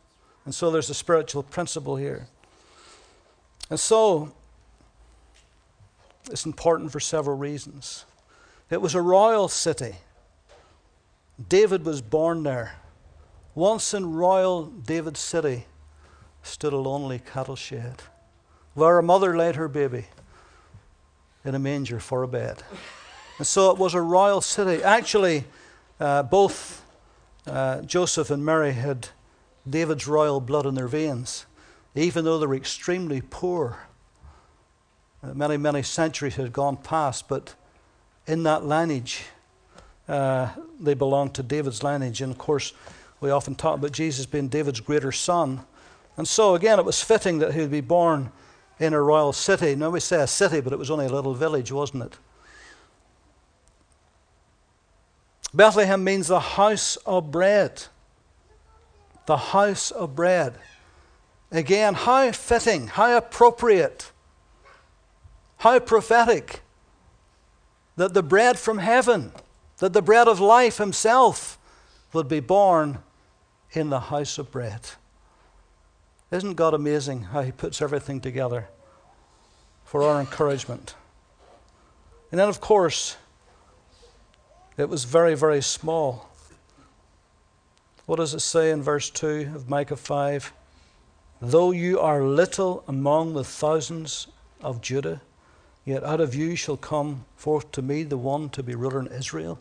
And 0.45 0.55
so 0.55 0.71
there's 0.71 0.91
a 0.91 0.95
spiritual 0.95 1.43
principle 1.43 1.97
here. 1.97 2.29
And 3.71 3.81
so 3.81 4.35
it's 6.31 6.45
important 6.45 6.93
for 6.93 7.01
several 7.01 7.39
reasons. 7.39 8.05
It 8.69 8.83
was 8.83 8.95
a 8.95 9.01
royal 9.01 9.49
city. 9.49 9.95
David 11.49 11.87
was 11.87 12.03
born 12.03 12.43
there. 12.43 12.75
Once 13.55 13.95
in 13.95 14.13
royal 14.13 14.67
David 14.67 15.17
City, 15.17 15.65
stood 16.47 16.73
a 16.73 16.79
lonely 16.79 17.19
cattle 17.19 17.57
shed 17.57 18.03
where 18.75 18.99
a 18.99 19.03
mother 19.03 19.37
laid 19.37 19.57
her 19.57 19.69
baby 19.69 20.05
in 21.45 21.55
a 21.55 21.59
manger 21.59 21.99
for 21.99 22.23
a 22.23 22.29
bed. 22.29 22.63
And 23.39 23.47
so 23.47 23.71
it 23.71 23.79
was 23.79 23.95
a 23.95 24.01
royal 24.01 24.41
city. 24.41 24.83
Actually, 24.83 25.45
uh, 25.99 26.23
both 26.25 26.85
uh, 27.47 27.81
Joseph 27.83 28.31
and 28.31 28.45
Mary 28.45 28.73
had 28.73 29.09
David's 29.69 30.07
royal 30.07 30.41
blood 30.41 30.67
in 30.67 30.75
their 30.75 30.89
veins, 30.89 31.47
even 31.95 32.25
though 32.25 32.39
they 32.39 32.47
were 32.47 32.55
extremely 32.55 33.23
poor. 33.23 33.79
Uh, 35.23 35.33
many, 35.35 35.57
many 35.57 35.83
centuries 35.83 36.37
had 36.37 36.53
gone 36.53 36.77
past, 36.77 37.29
but 37.29 37.55
in 38.27 38.43
that 38.43 38.65
lineage, 38.65 39.25
uh, 40.09 40.51
they 40.79 40.95
belonged 40.95 41.35
to 41.35 41.43
David's 41.43 41.83
lineage. 41.83 42.21
And 42.21 42.31
of 42.31 42.39
course, 42.39 42.73
we 43.21 43.31
often 43.31 43.55
talk 43.55 43.79
about 43.79 43.93
Jesus 43.93 44.27
being 44.27 44.49
David's 44.49 44.81
greater 44.81 45.13
son. 45.13 45.65
And 46.17 46.27
so, 46.27 46.55
again, 46.55 46.79
it 46.79 46.85
was 46.85 47.03
fitting 47.03 47.39
that 47.39 47.55
he 47.55 47.61
would 47.61 47.71
be 47.71 47.81
born 47.81 48.33
in 48.79 48.95
a 48.95 49.01
royal 49.01 49.33
city. 49.33 49.75
Now, 49.75 49.91
we 49.91 50.01
say 50.01 50.23
a 50.23 50.27
city, 50.27 50.61
but 50.61 50.73
it 50.73 50.79
was 50.79 50.91
only 50.91 51.07
a 51.07 51.13
little 51.13 51.35
village, 51.35 51.73
wasn't 51.73 52.05
it? 52.05 52.17
Bethlehem 55.53 56.05
means 56.05 56.29
the 56.29 56.41
house 56.41 56.97
of 57.07 57.31
bread. 57.31 57.85
The 59.27 59.37
house 59.37 59.91
of 59.91 60.15
bread. 60.15 60.55
Again, 61.51 61.95
how 61.95 62.33
fitting, 62.33 62.89
how 62.89 63.17
appropriate, 63.17 64.11
how 65.59 65.79
prophetic 65.79 66.61
that 67.97 68.15
the 68.15 68.23
bread 68.23 68.59
from 68.59 68.79
heaven, 68.79 69.33
that 69.79 69.93
the 69.93 70.03
bread 70.03 70.29
of 70.29 70.41
life 70.41 70.79
himself 70.79 71.59
would 72.13 72.29
be 72.29 72.41
born 72.41 72.99
in 73.73 73.91
the 73.91 74.01
house 74.01 74.39
of 74.39 74.51
bread. 74.51 74.81
Isn't 76.31 76.55
God 76.55 76.75
amazing 76.75 77.23
how 77.23 77.43
He 77.43 77.53
puts 77.53 77.81
everything 77.81 78.21
together 78.21 78.69
for 79.85 80.03
our 80.03 80.21
encouragement? 80.21 80.95
And 82.31 82.41
then, 82.41 82.49
of 82.49 82.61
course, 82.61 83.17
it 84.77 84.89
was 84.89 85.05
very, 85.05 85.37
very 85.37 85.63
small. 85.63 86.29
What 88.07 88.17
does 88.17 88.35
it 88.35 88.41
say 88.41 88.71
in 88.71 88.83
verse 88.83 89.09
2 89.09 89.53
of 89.55 89.69
Micah 89.69 89.97
5? 89.97 90.53
Though 91.41 91.71
you 91.71 92.01
are 92.01 92.23
little 92.23 92.83
among 92.89 93.35
the 93.35 93.45
thousands 93.45 94.27
of 94.61 94.81
Judah, 94.81 95.21
yet 95.85 96.03
out 96.03 96.21
of 96.21 96.35
you 96.35 96.57
shall 96.57 96.77
come 96.77 97.25
forth 97.37 97.71
to 97.73 97.83
me 97.83 98.03
the 98.03 98.19
one 98.19 98.49
to 98.51 98.63
be 98.63 98.75
ruler 98.75 99.01
in 99.01 99.07
Israel. 99.09 99.61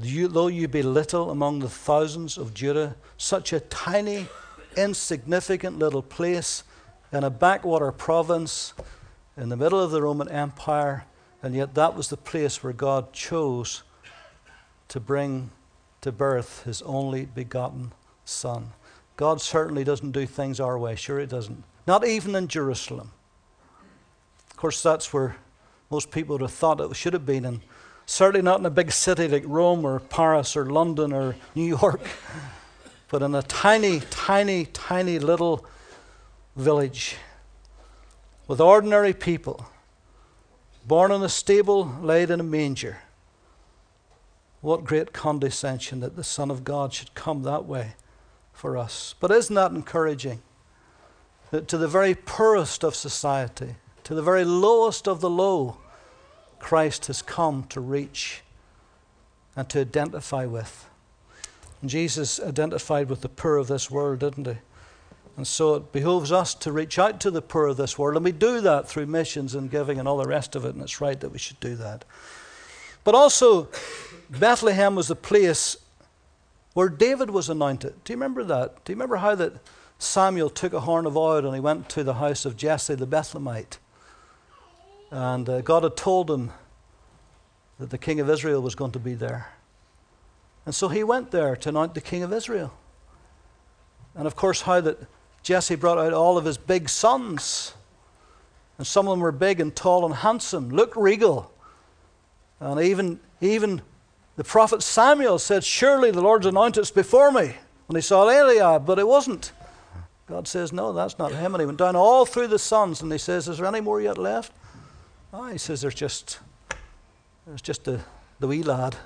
You, 0.00 0.28
though 0.28 0.46
you 0.46 0.68
be 0.68 0.82
little 0.82 1.30
among 1.30 1.58
the 1.58 1.68
thousands 1.68 2.38
of 2.38 2.54
Judah, 2.54 2.96
such 3.16 3.52
a 3.52 3.60
tiny 3.60 4.28
insignificant 4.76 5.78
little 5.78 6.02
place 6.02 6.64
in 7.12 7.24
a 7.24 7.30
backwater 7.30 7.92
province 7.92 8.74
in 9.36 9.48
the 9.48 9.56
middle 9.56 9.80
of 9.80 9.90
the 9.90 10.02
Roman 10.02 10.28
Empire, 10.28 11.04
and 11.42 11.54
yet 11.54 11.74
that 11.74 11.94
was 11.94 12.08
the 12.08 12.16
place 12.16 12.62
where 12.62 12.72
God 12.72 13.12
chose 13.12 13.82
to 14.88 15.00
bring 15.00 15.50
to 16.00 16.12
birth 16.12 16.64
his 16.64 16.82
only 16.82 17.26
begotten 17.26 17.92
Son. 18.24 18.72
God 19.16 19.40
certainly 19.40 19.84
doesn't 19.84 20.12
do 20.12 20.26
things 20.26 20.60
our 20.60 20.78
way, 20.78 20.96
sure, 20.96 21.20
He 21.20 21.26
doesn't. 21.26 21.64
Not 21.86 22.06
even 22.06 22.34
in 22.34 22.48
Jerusalem. 22.48 23.10
Of 24.50 24.56
course, 24.56 24.82
that's 24.82 25.12
where 25.12 25.36
most 25.90 26.10
people 26.10 26.34
would 26.34 26.42
have 26.42 26.52
thought 26.52 26.80
it 26.80 26.96
should 26.96 27.12
have 27.12 27.26
been, 27.26 27.44
and 27.44 27.60
certainly 28.06 28.42
not 28.42 28.60
in 28.60 28.66
a 28.66 28.70
big 28.70 28.92
city 28.92 29.28
like 29.28 29.44
Rome 29.46 29.84
or 29.84 30.00
Paris 30.00 30.56
or 30.56 30.66
London 30.66 31.12
or 31.12 31.36
New 31.54 31.64
York. 31.64 32.00
but 33.12 33.20
in 33.20 33.34
a 33.34 33.42
tiny, 33.42 34.00
tiny, 34.08 34.64
tiny 34.64 35.18
little 35.18 35.66
village 36.56 37.16
with 38.48 38.58
ordinary 38.58 39.12
people, 39.12 39.66
born 40.86 41.12
in 41.12 41.22
a 41.22 41.28
stable, 41.28 41.94
laid 42.00 42.30
in 42.30 42.40
a 42.40 42.42
manger. 42.42 43.00
What 44.62 44.84
great 44.84 45.12
condescension 45.12 46.00
that 46.00 46.16
the 46.16 46.24
Son 46.24 46.50
of 46.50 46.64
God 46.64 46.94
should 46.94 47.14
come 47.14 47.42
that 47.42 47.66
way 47.66 47.96
for 48.54 48.78
us. 48.78 49.14
But 49.20 49.30
isn't 49.30 49.54
that 49.54 49.72
encouraging? 49.72 50.40
That 51.50 51.68
to 51.68 51.76
the 51.76 51.88
very 51.88 52.14
poorest 52.14 52.82
of 52.82 52.94
society, 52.94 53.74
to 54.04 54.14
the 54.14 54.22
very 54.22 54.46
lowest 54.46 55.06
of 55.06 55.20
the 55.20 55.28
low, 55.28 55.76
Christ 56.58 57.06
has 57.06 57.20
come 57.20 57.64
to 57.64 57.80
reach 57.80 58.40
and 59.54 59.68
to 59.68 59.82
identify 59.82 60.46
with. 60.46 60.88
Jesus 61.90 62.40
identified 62.40 63.10
with 63.10 63.22
the 63.22 63.28
poor 63.28 63.56
of 63.56 63.66
this 63.66 63.90
world, 63.90 64.20
didn't 64.20 64.46
he? 64.46 64.56
And 65.36 65.46
so 65.46 65.74
it 65.74 65.92
behoves 65.92 66.30
us 66.30 66.54
to 66.54 66.72
reach 66.72 66.98
out 66.98 67.20
to 67.20 67.30
the 67.30 67.42
poor 67.42 67.66
of 67.66 67.76
this 67.76 67.98
world. 67.98 68.16
And 68.16 68.24
we 68.24 68.32
do 68.32 68.60
that 68.60 68.88
through 68.88 69.06
missions 69.06 69.54
and 69.54 69.70
giving 69.70 69.98
and 69.98 70.06
all 70.06 70.18
the 70.18 70.28
rest 70.28 70.54
of 70.54 70.64
it. 70.64 70.74
And 70.74 70.82
it's 70.82 71.00
right 71.00 71.18
that 71.20 71.30
we 71.30 71.38
should 71.38 71.58
do 71.58 71.74
that. 71.76 72.04
But 73.02 73.14
also, 73.14 73.68
Bethlehem 74.30 74.94
was 74.94 75.08
the 75.08 75.16
place 75.16 75.76
where 76.74 76.88
David 76.88 77.30
was 77.30 77.48
anointed. 77.48 77.94
Do 78.04 78.12
you 78.12 78.16
remember 78.16 78.44
that? 78.44 78.84
Do 78.84 78.92
you 78.92 78.96
remember 78.96 79.16
how 79.16 79.34
that 79.34 79.54
Samuel 79.98 80.50
took 80.50 80.72
a 80.72 80.80
horn 80.80 81.06
of 81.06 81.16
oil 81.16 81.44
and 81.44 81.54
he 81.54 81.60
went 81.60 81.88
to 81.90 82.04
the 82.04 82.14
house 82.14 82.44
of 82.44 82.56
Jesse 82.56 82.94
the 82.94 83.06
Bethlehemite? 83.06 83.78
And 85.10 85.48
uh, 85.48 85.60
God 85.62 85.82
had 85.82 85.96
told 85.96 86.30
him 86.30 86.52
that 87.78 87.90
the 87.90 87.98
king 87.98 88.20
of 88.20 88.30
Israel 88.30 88.62
was 88.62 88.74
going 88.74 88.92
to 88.92 88.98
be 88.98 89.14
there. 89.14 89.48
And 90.64 90.74
so 90.74 90.88
he 90.88 91.02
went 91.02 91.30
there 91.30 91.56
to 91.56 91.68
anoint 91.68 91.94
the 91.94 92.00
king 92.00 92.22
of 92.22 92.32
Israel. 92.32 92.72
And 94.14 94.26
of 94.26 94.36
course, 94.36 94.62
how 94.62 94.80
that 94.80 94.98
Jesse 95.42 95.74
brought 95.74 95.98
out 95.98 96.12
all 96.12 96.38
of 96.38 96.44
his 96.44 96.56
big 96.58 96.88
sons. 96.88 97.74
And 98.78 98.86
some 98.86 99.06
of 99.06 99.12
them 99.12 99.20
were 99.20 99.32
big 99.32 99.60
and 99.60 99.74
tall 99.74 100.04
and 100.04 100.14
handsome, 100.14 100.70
looked 100.70 100.96
regal. 100.96 101.52
And 102.60 102.80
even, 102.80 103.18
even 103.40 103.82
the 104.36 104.44
prophet 104.44 104.82
Samuel 104.82 105.38
said, 105.38 105.64
Surely 105.64 106.10
the 106.10 106.20
Lord's 106.20 106.46
anointed 106.46 106.82
is 106.82 106.90
before 106.90 107.32
me. 107.32 107.56
When 107.86 107.96
he 107.96 108.02
saw 108.02 108.28
Eliab, 108.28 108.86
but 108.86 108.98
it 108.98 109.06
wasn't. 109.06 109.52
God 110.26 110.46
says, 110.46 110.72
No, 110.72 110.92
that's 110.92 111.18
not 111.18 111.32
him. 111.32 111.54
And 111.54 111.60
he 111.60 111.66
went 111.66 111.78
down 111.78 111.96
all 111.96 112.24
through 112.24 112.46
the 112.46 112.58
sons 112.58 113.02
and 113.02 113.10
he 113.10 113.18
says, 113.18 113.48
Is 113.48 113.58
there 113.58 113.66
any 113.66 113.80
more 113.80 114.00
yet 114.00 114.16
left? 114.16 114.52
Oh, 115.32 115.46
he 115.48 115.58
says, 115.58 115.80
There's 115.80 115.94
just, 115.94 116.38
there's 117.46 117.62
just 117.62 117.84
the, 117.84 118.00
the 118.38 118.46
wee 118.46 118.62
lad. 118.62 118.96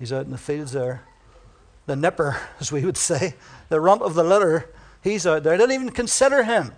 He's 0.00 0.12
out 0.14 0.24
in 0.24 0.32
the 0.32 0.38
fields 0.38 0.72
there. 0.72 1.02
The 1.86 1.94
nipper, 1.94 2.40
as 2.60 2.72
we 2.72 2.84
would 2.84 2.96
say, 2.96 3.34
the 3.68 3.80
runt 3.80 4.02
of 4.02 4.14
the 4.14 4.24
litter, 4.24 4.70
he's 5.02 5.26
out 5.26 5.44
there. 5.44 5.56
They 5.56 5.62
didn't 5.64 5.74
even 5.74 5.90
consider 5.90 6.42
him. 6.42 6.72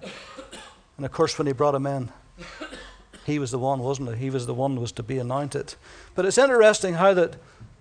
And 0.97 1.07
of 1.07 1.13
course, 1.13 1.39
when 1.39 1.47
he 1.47 1.53
brought 1.55 1.75
him 1.75 1.87
in, 1.87 2.11
he 3.25 3.39
was 3.39 3.53
the 3.53 3.59
one, 3.59 3.79
wasn't 3.79 4.11
he? 4.11 4.25
He 4.25 4.31
was 4.31 4.47
the 4.47 4.55
one 4.55 4.75
who 4.75 4.81
was 4.81 4.93
to 4.93 5.03
be 5.03 5.19
anointed. 5.19 5.77
But 6.17 6.27
it's 6.27 6.37
interesting 6.37 6.95
how 6.95 7.15
that 7.15 7.37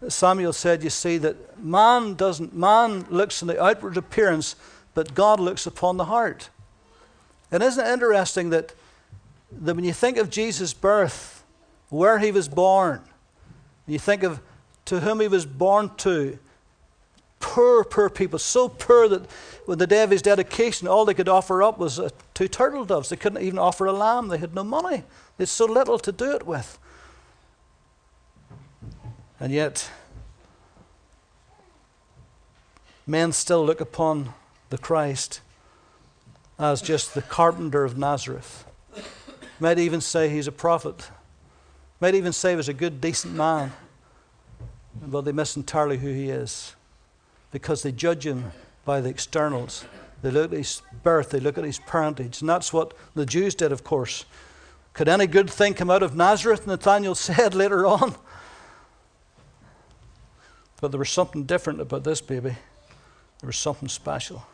Samuel 0.07 0.53
said, 0.53 0.83
you 0.83 0.91
see, 0.91 1.17
that 1.17 1.59
man 1.61 2.13
doesn't, 2.13 2.55
man 2.55 3.05
looks 3.09 3.41
on 3.41 3.47
the 3.47 3.61
outward 3.61 3.97
appearance, 3.97 4.55
but 4.93 5.15
God 5.15 5.39
looks 5.39 5.65
upon 5.65 5.97
the 5.97 6.05
heart. 6.05 6.49
And 7.51 7.63
isn't 7.63 7.83
it 7.83 7.91
interesting 7.91 8.51
that, 8.51 8.73
that 9.51 9.75
when 9.75 9.85
you 9.85 9.93
think 9.93 10.17
of 10.17 10.29
Jesus' 10.29 10.73
birth, 10.73 11.43
where 11.89 12.19
he 12.19 12.31
was 12.31 12.47
born, 12.47 13.01
you 13.87 13.99
think 13.99 14.23
of 14.23 14.39
to 14.91 14.99
whom 14.99 15.21
he 15.21 15.29
was 15.29 15.45
born 15.45 15.89
to, 15.95 16.37
Poor, 17.39 17.85
poor 17.85 18.09
people, 18.09 18.37
so 18.37 18.67
poor 18.67 19.07
that 19.07 19.25
when 19.65 19.77
the 19.77 19.87
day 19.87 20.03
of 20.03 20.11
his 20.11 20.21
dedication, 20.21 20.85
all 20.85 21.05
they 21.05 21.13
could 21.13 21.29
offer 21.29 21.63
up 21.63 21.77
was 21.77 21.97
uh, 21.97 22.09
two 22.33 22.49
turtle 22.49 22.83
doves. 22.83 23.07
They 23.07 23.15
couldn't 23.15 23.41
even 23.41 23.57
offer 23.57 23.85
a 23.85 23.93
lamb. 23.93 24.27
They 24.27 24.37
had 24.37 24.53
no 24.53 24.65
money. 24.65 24.97
They 25.37 25.43
had 25.43 25.47
so 25.47 25.65
little 25.65 25.97
to 25.97 26.11
do 26.11 26.33
it 26.33 26.45
with. 26.45 26.77
And 29.39 29.53
yet, 29.53 29.89
men 33.07 33.31
still 33.31 33.65
look 33.65 33.79
upon 33.79 34.33
the 34.71 34.77
Christ 34.77 35.39
as 36.59 36.81
just 36.81 37.13
the 37.13 37.21
carpenter 37.21 37.85
of 37.85 37.97
Nazareth. 37.97 38.65
Might 39.57 39.79
even 39.79 40.01
say 40.01 40.27
he's 40.27 40.47
a 40.47 40.51
prophet. 40.51 41.09
Might 42.01 42.13
even 42.13 42.33
say 42.33 42.49
he 42.49 42.55
was 42.57 42.67
a 42.67 42.73
good, 42.73 42.99
decent 42.99 43.33
man. 43.33 43.71
But 45.01 45.21
they 45.21 45.31
miss 45.31 45.55
entirely 45.55 45.97
who 45.97 46.13
he 46.13 46.29
is 46.29 46.75
because 47.51 47.81
they 47.83 47.91
judge 47.91 48.25
him 48.25 48.51
by 48.85 49.01
the 49.01 49.09
externals. 49.09 49.85
They 50.21 50.31
look 50.31 50.51
at 50.51 50.57
his 50.57 50.81
birth, 51.03 51.31
they 51.31 51.39
look 51.39 51.57
at 51.57 51.63
his 51.63 51.79
parentage. 51.79 52.41
And 52.41 52.49
that's 52.49 52.71
what 52.71 52.93
the 53.15 53.25
Jews 53.25 53.55
did, 53.55 53.71
of 53.71 53.83
course. 53.83 54.25
Could 54.93 55.07
any 55.07 55.25
good 55.25 55.49
thing 55.49 55.73
come 55.73 55.89
out 55.89 56.03
of 56.03 56.15
Nazareth? 56.15 56.67
Nathaniel 56.67 57.15
said 57.15 57.55
later 57.55 57.85
on. 57.85 58.15
But 60.79 60.91
there 60.91 60.99
was 60.99 61.09
something 61.09 61.43
different 61.43 61.81
about 61.81 62.03
this 62.03 62.21
baby. 62.21 62.55
There 63.39 63.47
was 63.47 63.57
something 63.57 63.89
special. 63.89 64.45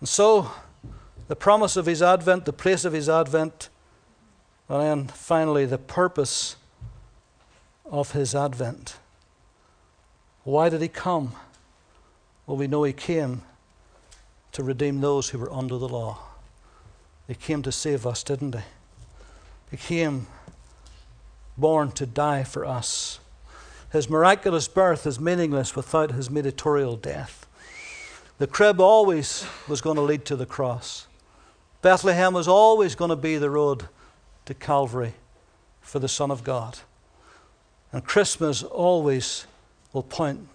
And 0.00 0.08
so, 0.08 0.50
the 1.28 1.36
promise 1.36 1.76
of 1.76 1.86
his 1.86 2.02
advent, 2.02 2.44
the 2.44 2.52
place 2.52 2.84
of 2.84 2.92
his 2.92 3.08
advent, 3.08 3.68
and 4.68 4.82
then 4.82 5.06
finally 5.08 5.64
the 5.64 5.78
purpose 5.78 6.56
of 7.90 8.12
his 8.12 8.34
advent. 8.34 8.96
Why 10.44 10.68
did 10.68 10.82
he 10.82 10.88
come? 10.88 11.32
Well, 12.46 12.56
we 12.56 12.66
know 12.66 12.84
he 12.84 12.92
came 12.92 13.42
to 14.52 14.62
redeem 14.62 15.00
those 15.00 15.30
who 15.30 15.38
were 15.38 15.52
under 15.52 15.76
the 15.78 15.88
law. 15.88 16.18
He 17.26 17.34
came 17.34 17.62
to 17.62 17.72
save 17.72 18.06
us, 18.06 18.22
didn't 18.22 18.54
he? 18.54 18.60
He 19.70 19.76
came 19.76 20.28
born 21.58 21.90
to 21.92 22.06
die 22.06 22.44
for 22.44 22.64
us. 22.64 23.18
His 23.92 24.08
miraculous 24.08 24.68
birth 24.68 25.06
is 25.06 25.18
meaningless 25.18 25.74
without 25.74 26.12
his 26.12 26.30
mediatorial 26.30 26.96
death. 26.96 27.46
The 28.38 28.46
crib 28.46 28.80
always 28.80 29.46
was 29.66 29.80
going 29.80 29.96
to 29.96 30.02
lead 30.02 30.24
to 30.26 30.36
the 30.36 30.46
cross. 30.46 31.06
Bethlehem 31.82 32.34
was 32.34 32.48
always 32.48 32.94
going 32.94 33.08
to 33.08 33.16
be 33.16 33.38
the 33.38 33.50
road 33.50 33.88
to 34.44 34.54
Calvary 34.54 35.14
for 35.80 35.98
the 35.98 36.08
Son 36.08 36.30
of 36.30 36.44
God. 36.44 36.78
And 37.96 38.04
Christmas 38.04 38.62
always 38.62 39.46
will 39.94 40.02
point 40.02 40.46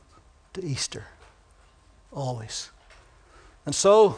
to 0.54 0.64
Easter. 0.64 1.06
Always. 2.12 2.70
And 3.66 3.74
so, 3.74 4.18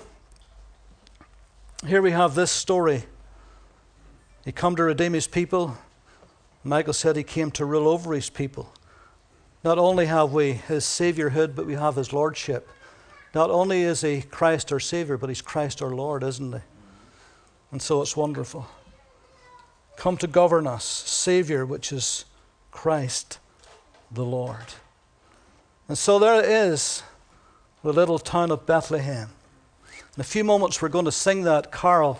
here 1.87 2.01
we 2.01 2.11
have 2.11 2.35
this 2.35 2.51
story. 2.51 3.05
He 4.43 4.51
come 4.51 4.75
to 4.75 4.83
redeem 4.83 5.13
his 5.13 5.27
people. 5.27 5.77
Michael 6.65 6.91
said 6.91 7.15
he 7.15 7.23
came 7.23 7.49
to 7.51 7.63
rule 7.63 7.87
over 7.87 8.13
his 8.13 8.29
people. 8.29 8.73
Not 9.63 9.77
only 9.77 10.07
have 10.07 10.33
we 10.33 10.51
his 10.51 10.83
saviorhood, 10.83 11.55
but 11.55 11.65
we 11.65 11.75
have 11.75 11.95
his 11.95 12.11
lordship. 12.11 12.67
Not 13.33 13.49
only 13.49 13.83
is 13.83 14.01
he 14.01 14.21
Christ 14.21 14.69
our 14.73 14.81
Savior, 14.81 15.17
but 15.17 15.29
he's 15.29 15.41
Christ 15.41 15.81
our 15.81 15.91
Lord, 15.91 16.23
isn't 16.23 16.51
he? 16.51 16.59
And 17.71 17.81
so 17.81 18.01
it's 18.01 18.17
wonderful. 18.17 18.67
Come 19.95 20.17
to 20.17 20.27
govern 20.27 20.67
us, 20.67 20.83
Savior, 20.83 21.65
which 21.65 21.93
is 21.93 22.25
Christ 22.73 23.39
the 24.11 24.25
Lord. 24.25 24.73
And 25.87 25.97
so 25.97 26.19
there 26.19 26.43
is, 26.43 27.03
the 27.83 27.93
little 27.93 28.19
town 28.19 28.51
of 28.51 28.65
Bethlehem. 28.65 29.29
In 30.15 30.21
a 30.21 30.23
few 30.23 30.43
moments, 30.43 30.81
we're 30.81 30.89
going 30.89 31.05
to 31.05 31.11
sing 31.11 31.43
that 31.43 31.71
carol. 31.71 32.19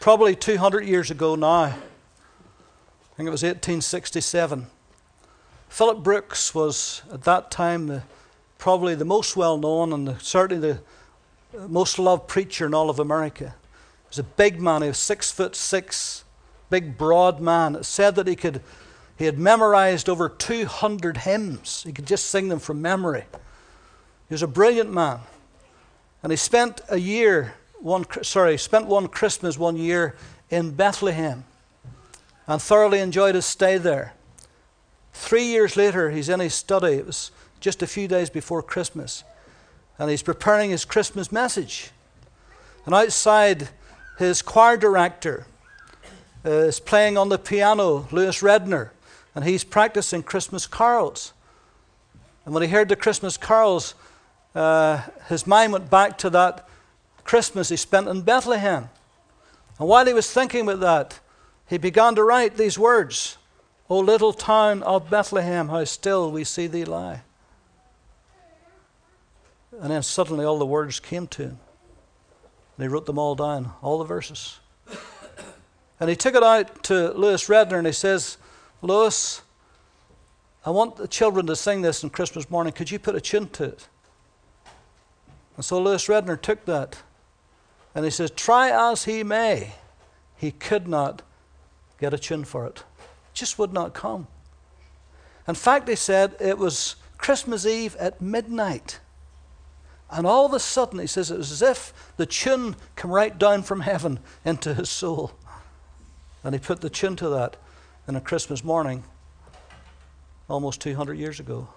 Probably 0.00 0.36
200 0.36 0.84
years 0.84 1.10
ago 1.10 1.34
now. 1.34 1.62
I 1.62 1.72
think 3.16 3.26
it 3.26 3.30
was 3.30 3.42
1867. 3.42 4.66
Philip 5.68 6.02
Brooks 6.02 6.54
was 6.54 7.02
at 7.12 7.22
that 7.24 7.50
time 7.50 7.86
the, 7.86 8.02
probably 8.58 8.94
the 8.94 9.04
most 9.04 9.36
well 9.36 9.58
known 9.58 9.92
and 9.92 10.06
the, 10.06 10.18
certainly 10.20 10.80
the 11.52 11.68
most 11.68 11.98
loved 11.98 12.28
preacher 12.28 12.66
in 12.66 12.74
all 12.74 12.90
of 12.90 12.98
America. 12.98 13.54
He 14.02 14.08
was 14.08 14.18
a 14.18 14.22
big 14.22 14.60
man, 14.60 14.82
he 14.82 14.88
was 14.88 14.98
six 14.98 15.30
foot 15.30 15.56
six, 15.56 16.24
big 16.70 16.98
broad 16.98 17.40
man. 17.40 17.76
It 17.76 17.84
said 17.84 18.14
that 18.16 18.26
he 18.26 18.36
could 18.36 18.62
he 19.18 19.24
had 19.24 19.36
memorized 19.36 20.08
over 20.08 20.28
200 20.28 21.18
hymns. 21.18 21.82
He 21.82 21.92
could 21.92 22.06
just 22.06 22.26
sing 22.26 22.48
them 22.48 22.60
from 22.60 22.80
memory. 22.80 23.24
He 24.28 24.34
was 24.34 24.44
a 24.44 24.46
brilliant 24.46 24.92
man. 24.92 25.18
And 26.22 26.30
he 26.30 26.36
spent 26.36 26.80
a 26.88 26.98
year, 26.98 27.54
one, 27.80 28.06
sorry, 28.22 28.56
spent 28.56 28.86
one 28.86 29.08
Christmas 29.08 29.58
one 29.58 29.76
year 29.76 30.14
in 30.50 30.70
Bethlehem 30.70 31.42
and 32.46 32.62
thoroughly 32.62 33.00
enjoyed 33.00 33.34
his 33.34 33.44
stay 33.44 33.76
there. 33.76 34.14
Three 35.12 35.44
years 35.44 35.76
later, 35.76 36.10
he's 36.10 36.28
in 36.28 36.38
his 36.38 36.54
study. 36.54 36.94
It 36.94 37.06
was 37.06 37.32
just 37.58 37.82
a 37.82 37.88
few 37.88 38.06
days 38.06 38.30
before 38.30 38.62
Christmas. 38.62 39.24
And 39.98 40.08
he's 40.08 40.22
preparing 40.22 40.70
his 40.70 40.84
Christmas 40.84 41.32
message. 41.32 41.90
And 42.86 42.94
outside, 42.94 43.70
his 44.16 44.42
choir 44.42 44.76
director 44.76 45.46
is 46.44 46.80
playing 46.80 47.18
on 47.18 47.28
the 47.28 47.38
piano, 47.38 48.08
Lewis 48.10 48.40
Redner 48.42 48.90
and 49.38 49.46
he's 49.46 49.62
practicing 49.62 50.20
Christmas 50.20 50.66
carols. 50.66 51.32
And 52.44 52.52
when 52.52 52.64
he 52.64 52.68
heard 52.68 52.88
the 52.88 52.96
Christmas 52.96 53.36
carols, 53.36 53.94
uh, 54.52 55.02
his 55.28 55.46
mind 55.46 55.72
went 55.72 55.88
back 55.88 56.18
to 56.18 56.30
that 56.30 56.68
Christmas 57.22 57.68
he 57.68 57.76
spent 57.76 58.08
in 58.08 58.22
Bethlehem. 58.22 58.88
And 59.78 59.88
while 59.88 60.04
he 60.06 60.12
was 60.12 60.28
thinking 60.28 60.62
about 60.62 60.80
that, 60.80 61.20
he 61.68 61.78
began 61.78 62.16
to 62.16 62.24
write 62.24 62.56
these 62.56 62.76
words 62.76 63.38
O 63.88 64.00
little 64.00 64.32
town 64.32 64.82
of 64.82 65.08
Bethlehem, 65.08 65.68
how 65.68 65.84
still 65.84 66.32
we 66.32 66.42
see 66.42 66.66
thee 66.66 66.84
lie. 66.84 67.20
And 69.80 69.92
then 69.92 70.02
suddenly 70.02 70.44
all 70.44 70.58
the 70.58 70.66
words 70.66 70.98
came 70.98 71.28
to 71.28 71.42
him. 71.42 71.58
And 72.76 72.82
he 72.82 72.88
wrote 72.88 73.06
them 73.06 73.20
all 73.20 73.36
down, 73.36 73.70
all 73.82 73.98
the 73.98 74.04
verses. 74.04 74.58
And 76.00 76.08
he 76.08 76.16
took 76.16 76.34
it 76.34 76.42
out 76.42 76.82
to 76.84 77.12
Lewis 77.12 77.48
Redner 77.48 77.78
and 77.78 77.86
he 77.86 77.92
says, 77.92 78.38
Louis, 78.82 79.42
I 80.64 80.70
want 80.70 80.96
the 80.96 81.08
children 81.08 81.46
to 81.46 81.56
sing 81.56 81.82
this 81.82 82.04
on 82.04 82.10
Christmas 82.10 82.50
morning. 82.50 82.72
Could 82.72 82.90
you 82.90 82.98
put 82.98 83.14
a 83.14 83.20
tune 83.20 83.48
to 83.50 83.64
it? 83.64 83.88
And 85.56 85.64
so 85.64 85.80
Lewis 85.80 86.06
Redner 86.06 86.40
took 86.40 86.64
that 86.66 86.98
and 87.94 88.04
he 88.04 88.10
says, 88.10 88.30
Try 88.30 88.70
as 88.92 89.04
he 89.04 89.24
may, 89.24 89.74
he 90.36 90.52
could 90.52 90.86
not 90.86 91.22
get 91.98 92.14
a 92.14 92.18
tune 92.18 92.44
for 92.44 92.66
it. 92.66 92.78
it 92.78 93.34
just 93.34 93.58
would 93.58 93.72
not 93.72 93.92
come. 93.92 94.28
In 95.48 95.54
fact, 95.54 95.88
he 95.88 95.96
said 95.96 96.36
it 96.38 96.58
was 96.58 96.96
Christmas 97.16 97.66
Eve 97.66 97.96
at 97.96 98.20
midnight. 98.20 99.00
And 100.10 100.26
all 100.26 100.46
of 100.46 100.52
a 100.52 100.60
sudden, 100.60 101.00
he 101.00 101.06
says, 101.06 101.30
it 101.30 101.38
was 101.38 101.50
as 101.50 101.62
if 101.62 101.92
the 102.16 102.26
tune 102.26 102.76
came 102.96 103.10
right 103.10 103.36
down 103.36 103.62
from 103.62 103.80
heaven 103.80 104.20
into 104.44 104.74
his 104.74 104.88
soul. 104.88 105.32
And 106.44 106.54
he 106.54 106.58
put 106.58 106.80
the 106.80 106.90
tune 106.90 107.16
to 107.16 107.28
that 107.30 107.56
in 108.06 108.16
a 108.16 108.20
Christmas 108.20 108.64
morning 108.64 109.04
almost 110.48 110.80
200 110.80 111.14
years 111.14 111.40
ago. 111.40 111.68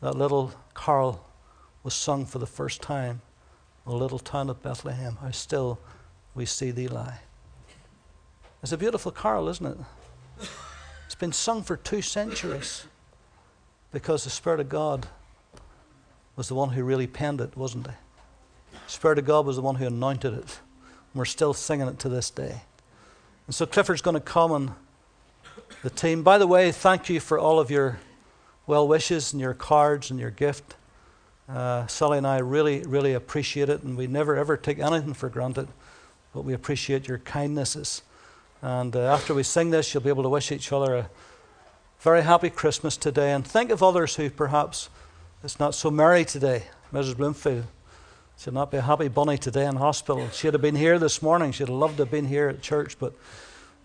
That 0.00 0.14
little 0.14 0.52
carol 0.74 1.24
was 1.82 1.94
sung 1.94 2.26
for 2.26 2.38
the 2.38 2.46
first 2.46 2.82
time 2.82 3.22
in 3.84 3.92
the 3.92 3.98
little 3.98 4.18
town 4.18 4.50
of 4.50 4.62
Bethlehem. 4.62 5.16
How 5.20 5.30
still 5.30 5.78
we 6.34 6.44
see 6.44 6.70
thee 6.70 6.88
lie. 6.88 7.20
It's 8.62 8.72
a 8.72 8.76
beautiful 8.76 9.12
carol, 9.12 9.48
isn't 9.48 9.66
it? 9.66 9.78
It's 11.06 11.14
been 11.14 11.32
sung 11.32 11.62
for 11.62 11.76
two 11.76 12.02
centuries 12.02 12.84
because 13.92 14.24
the 14.24 14.30
Spirit 14.30 14.60
of 14.60 14.68
God 14.68 15.06
was 16.34 16.48
the 16.48 16.54
one 16.54 16.70
who 16.70 16.84
really 16.84 17.06
penned 17.06 17.40
it, 17.40 17.56
wasn't 17.56 17.86
he? 17.86 17.92
The 18.72 18.92
Spirit 18.92 19.18
of 19.18 19.24
God 19.24 19.46
was 19.46 19.56
the 19.56 19.62
one 19.62 19.76
who 19.76 19.86
anointed 19.86 20.34
it. 20.34 20.60
And 21.12 21.14
we're 21.14 21.24
still 21.24 21.54
singing 21.54 21.88
it 21.88 21.98
to 22.00 22.08
this 22.08 22.28
day. 22.28 22.62
And 23.46 23.54
so 23.54 23.66
Clifford's 23.66 24.02
going 24.02 24.14
to 24.14 24.20
come 24.20 24.52
and 24.52 24.72
the 25.82 25.90
team. 25.90 26.22
By 26.22 26.38
the 26.38 26.46
way, 26.46 26.72
thank 26.72 27.08
you 27.08 27.20
for 27.20 27.38
all 27.38 27.60
of 27.60 27.70
your 27.70 27.98
well 28.66 28.88
wishes 28.88 29.32
and 29.32 29.40
your 29.40 29.54
cards 29.54 30.10
and 30.10 30.18
your 30.18 30.30
gift. 30.30 30.74
Uh, 31.48 31.86
Sally 31.86 32.18
and 32.18 32.26
I 32.26 32.38
really, 32.38 32.82
really 32.82 33.12
appreciate 33.12 33.68
it, 33.68 33.82
and 33.82 33.96
we 33.96 34.08
never 34.08 34.36
ever 34.36 34.56
take 34.56 34.80
anything 34.80 35.14
for 35.14 35.28
granted, 35.28 35.68
but 36.34 36.42
we 36.42 36.54
appreciate 36.54 37.06
your 37.06 37.18
kindnesses. 37.18 38.02
And 38.62 38.96
uh, 38.96 39.12
after 39.12 39.32
we 39.32 39.44
sing 39.44 39.70
this, 39.70 39.94
you'll 39.94 40.02
be 40.02 40.08
able 40.08 40.24
to 40.24 40.28
wish 40.28 40.50
each 40.50 40.72
other 40.72 40.96
a 40.96 41.10
very 42.00 42.22
happy 42.22 42.50
Christmas 42.50 42.96
today, 42.96 43.32
and 43.32 43.46
think 43.46 43.70
of 43.70 43.80
others 43.80 44.16
who 44.16 44.28
perhaps 44.28 44.88
it's 45.44 45.60
not 45.60 45.74
so 45.74 45.88
merry 45.88 46.24
today. 46.24 46.64
Mrs. 46.92 47.16
Bloomfield, 47.16 47.66
she'll 48.38 48.54
not 48.54 48.70
be 48.70 48.76
a 48.76 48.82
happy 48.82 49.08
bunny 49.08 49.38
today 49.38 49.66
in 49.66 49.76
hospital. 49.76 50.28
She'd 50.30 50.54
have 50.54 50.62
been 50.62 50.76
here 50.76 50.98
this 50.98 51.22
morning. 51.22 51.52
She'd 51.52 51.68
have 51.68 51.76
loved 51.76 51.96
to 51.98 52.04
have 52.04 52.10
been 52.10 52.26
here 52.26 52.48
at 52.48 52.62
church, 52.62 52.98
but 52.98 53.14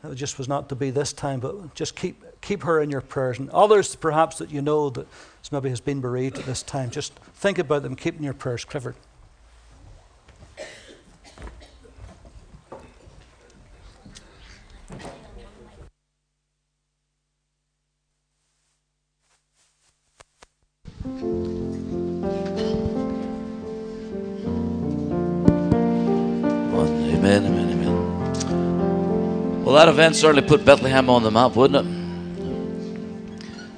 it 0.04 0.16
just 0.16 0.38
was 0.38 0.48
not 0.48 0.70
to 0.70 0.76
be 0.76 0.90
this 0.90 1.14
time, 1.14 1.40
but 1.40 1.76
just 1.76 1.96
keep, 1.96 2.24
keep 2.42 2.64
her 2.64 2.82
in 2.82 2.90
your 2.90 3.02
prayers. 3.02 3.40
And 3.40 3.50
others, 3.52 3.96
perhaps, 3.96 4.38
that 4.40 4.50
you 4.50 4.62
know 4.62 4.90
that 4.90 5.08
maybe 5.52 5.70
has 5.70 5.82
been 5.82 6.02
bereaved 6.02 6.38
at 6.38 6.46
this 6.46 6.64
time, 6.64 6.90
just 6.90 7.14
think 7.36 7.60
about 7.60 7.84
them, 7.84 7.96
keep 7.96 8.18
in 8.18 8.24
your 8.24 8.34
prayers. 8.34 8.64
Clifford. 8.64 8.96
Event 30.02 30.16
certainly 30.16 30.42
put 30.42 30.66
Bethlehem 30.66 31.12
on 31.12 31.22
the 31.22 31.30
map, 31.30 31.56
wouldn't 31.56 31.86
it? 31.86 31.92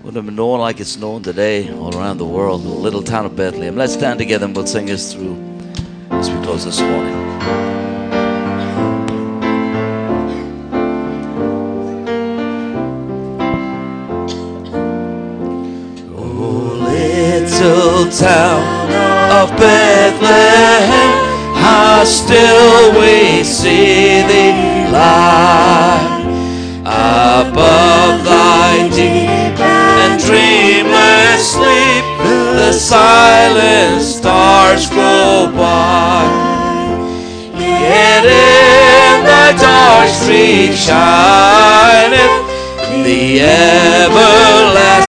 Wouldn't 0.03 0.15
have 0.15 0.25
been 0.25 0.37
known 0.37 0.61
like 0.61 0.79
it's 0.79 0.95
known 0.95 1.21
today 1.21 1.69
all 1.69 1.93
around 1.97 2.17
the 2.17 2.25
world, 2.25 2.63
the 2.63 2.69
little 2.69 3.03
town 3.03 3.25
of 3.25 3.35
Bethlehem. 3.35 3.75
Let's 3.75 3.91
stand 3.91 4.19
together 4.19 4.45
and 4.45 4.55
we'll 4.55 4.65
sing 4.65 4.85
this 4.85 5.13
through 5.13 5.35
as 6.11 6.29
we 6.29 6.41
close 6.41 6.63
this 6.63 6.79
morning. 6.79 7.13
Oh, 16.15 16.87
little 16.87 18.09
town 18.11 18.63
of 19.29 19.49
Bethlehem 19.57 21.33
how 21.59 22.05
still 22.05 22.93
we 22.97 23.43
see 23.43 24.21
thee 24.21 24.87
lie 24.89 26.02
deep 28.91 29.59
and 29.59 30.19
dreamless 30.19 31.53
sleep. 31.53 32.05
The 32.57 32.71
silent 32.73 34.01
stars 34.01 34.89
go 34.89 35.51
by. 35.55 36.25
Yet 37.57 38.25
in 38.25 39.23
the 39.23 39.61
dark 39.61 40.09
street 40.09 40.73
shineth 40.73 42.43
the 43.05 43.41
ever 43.41 45.02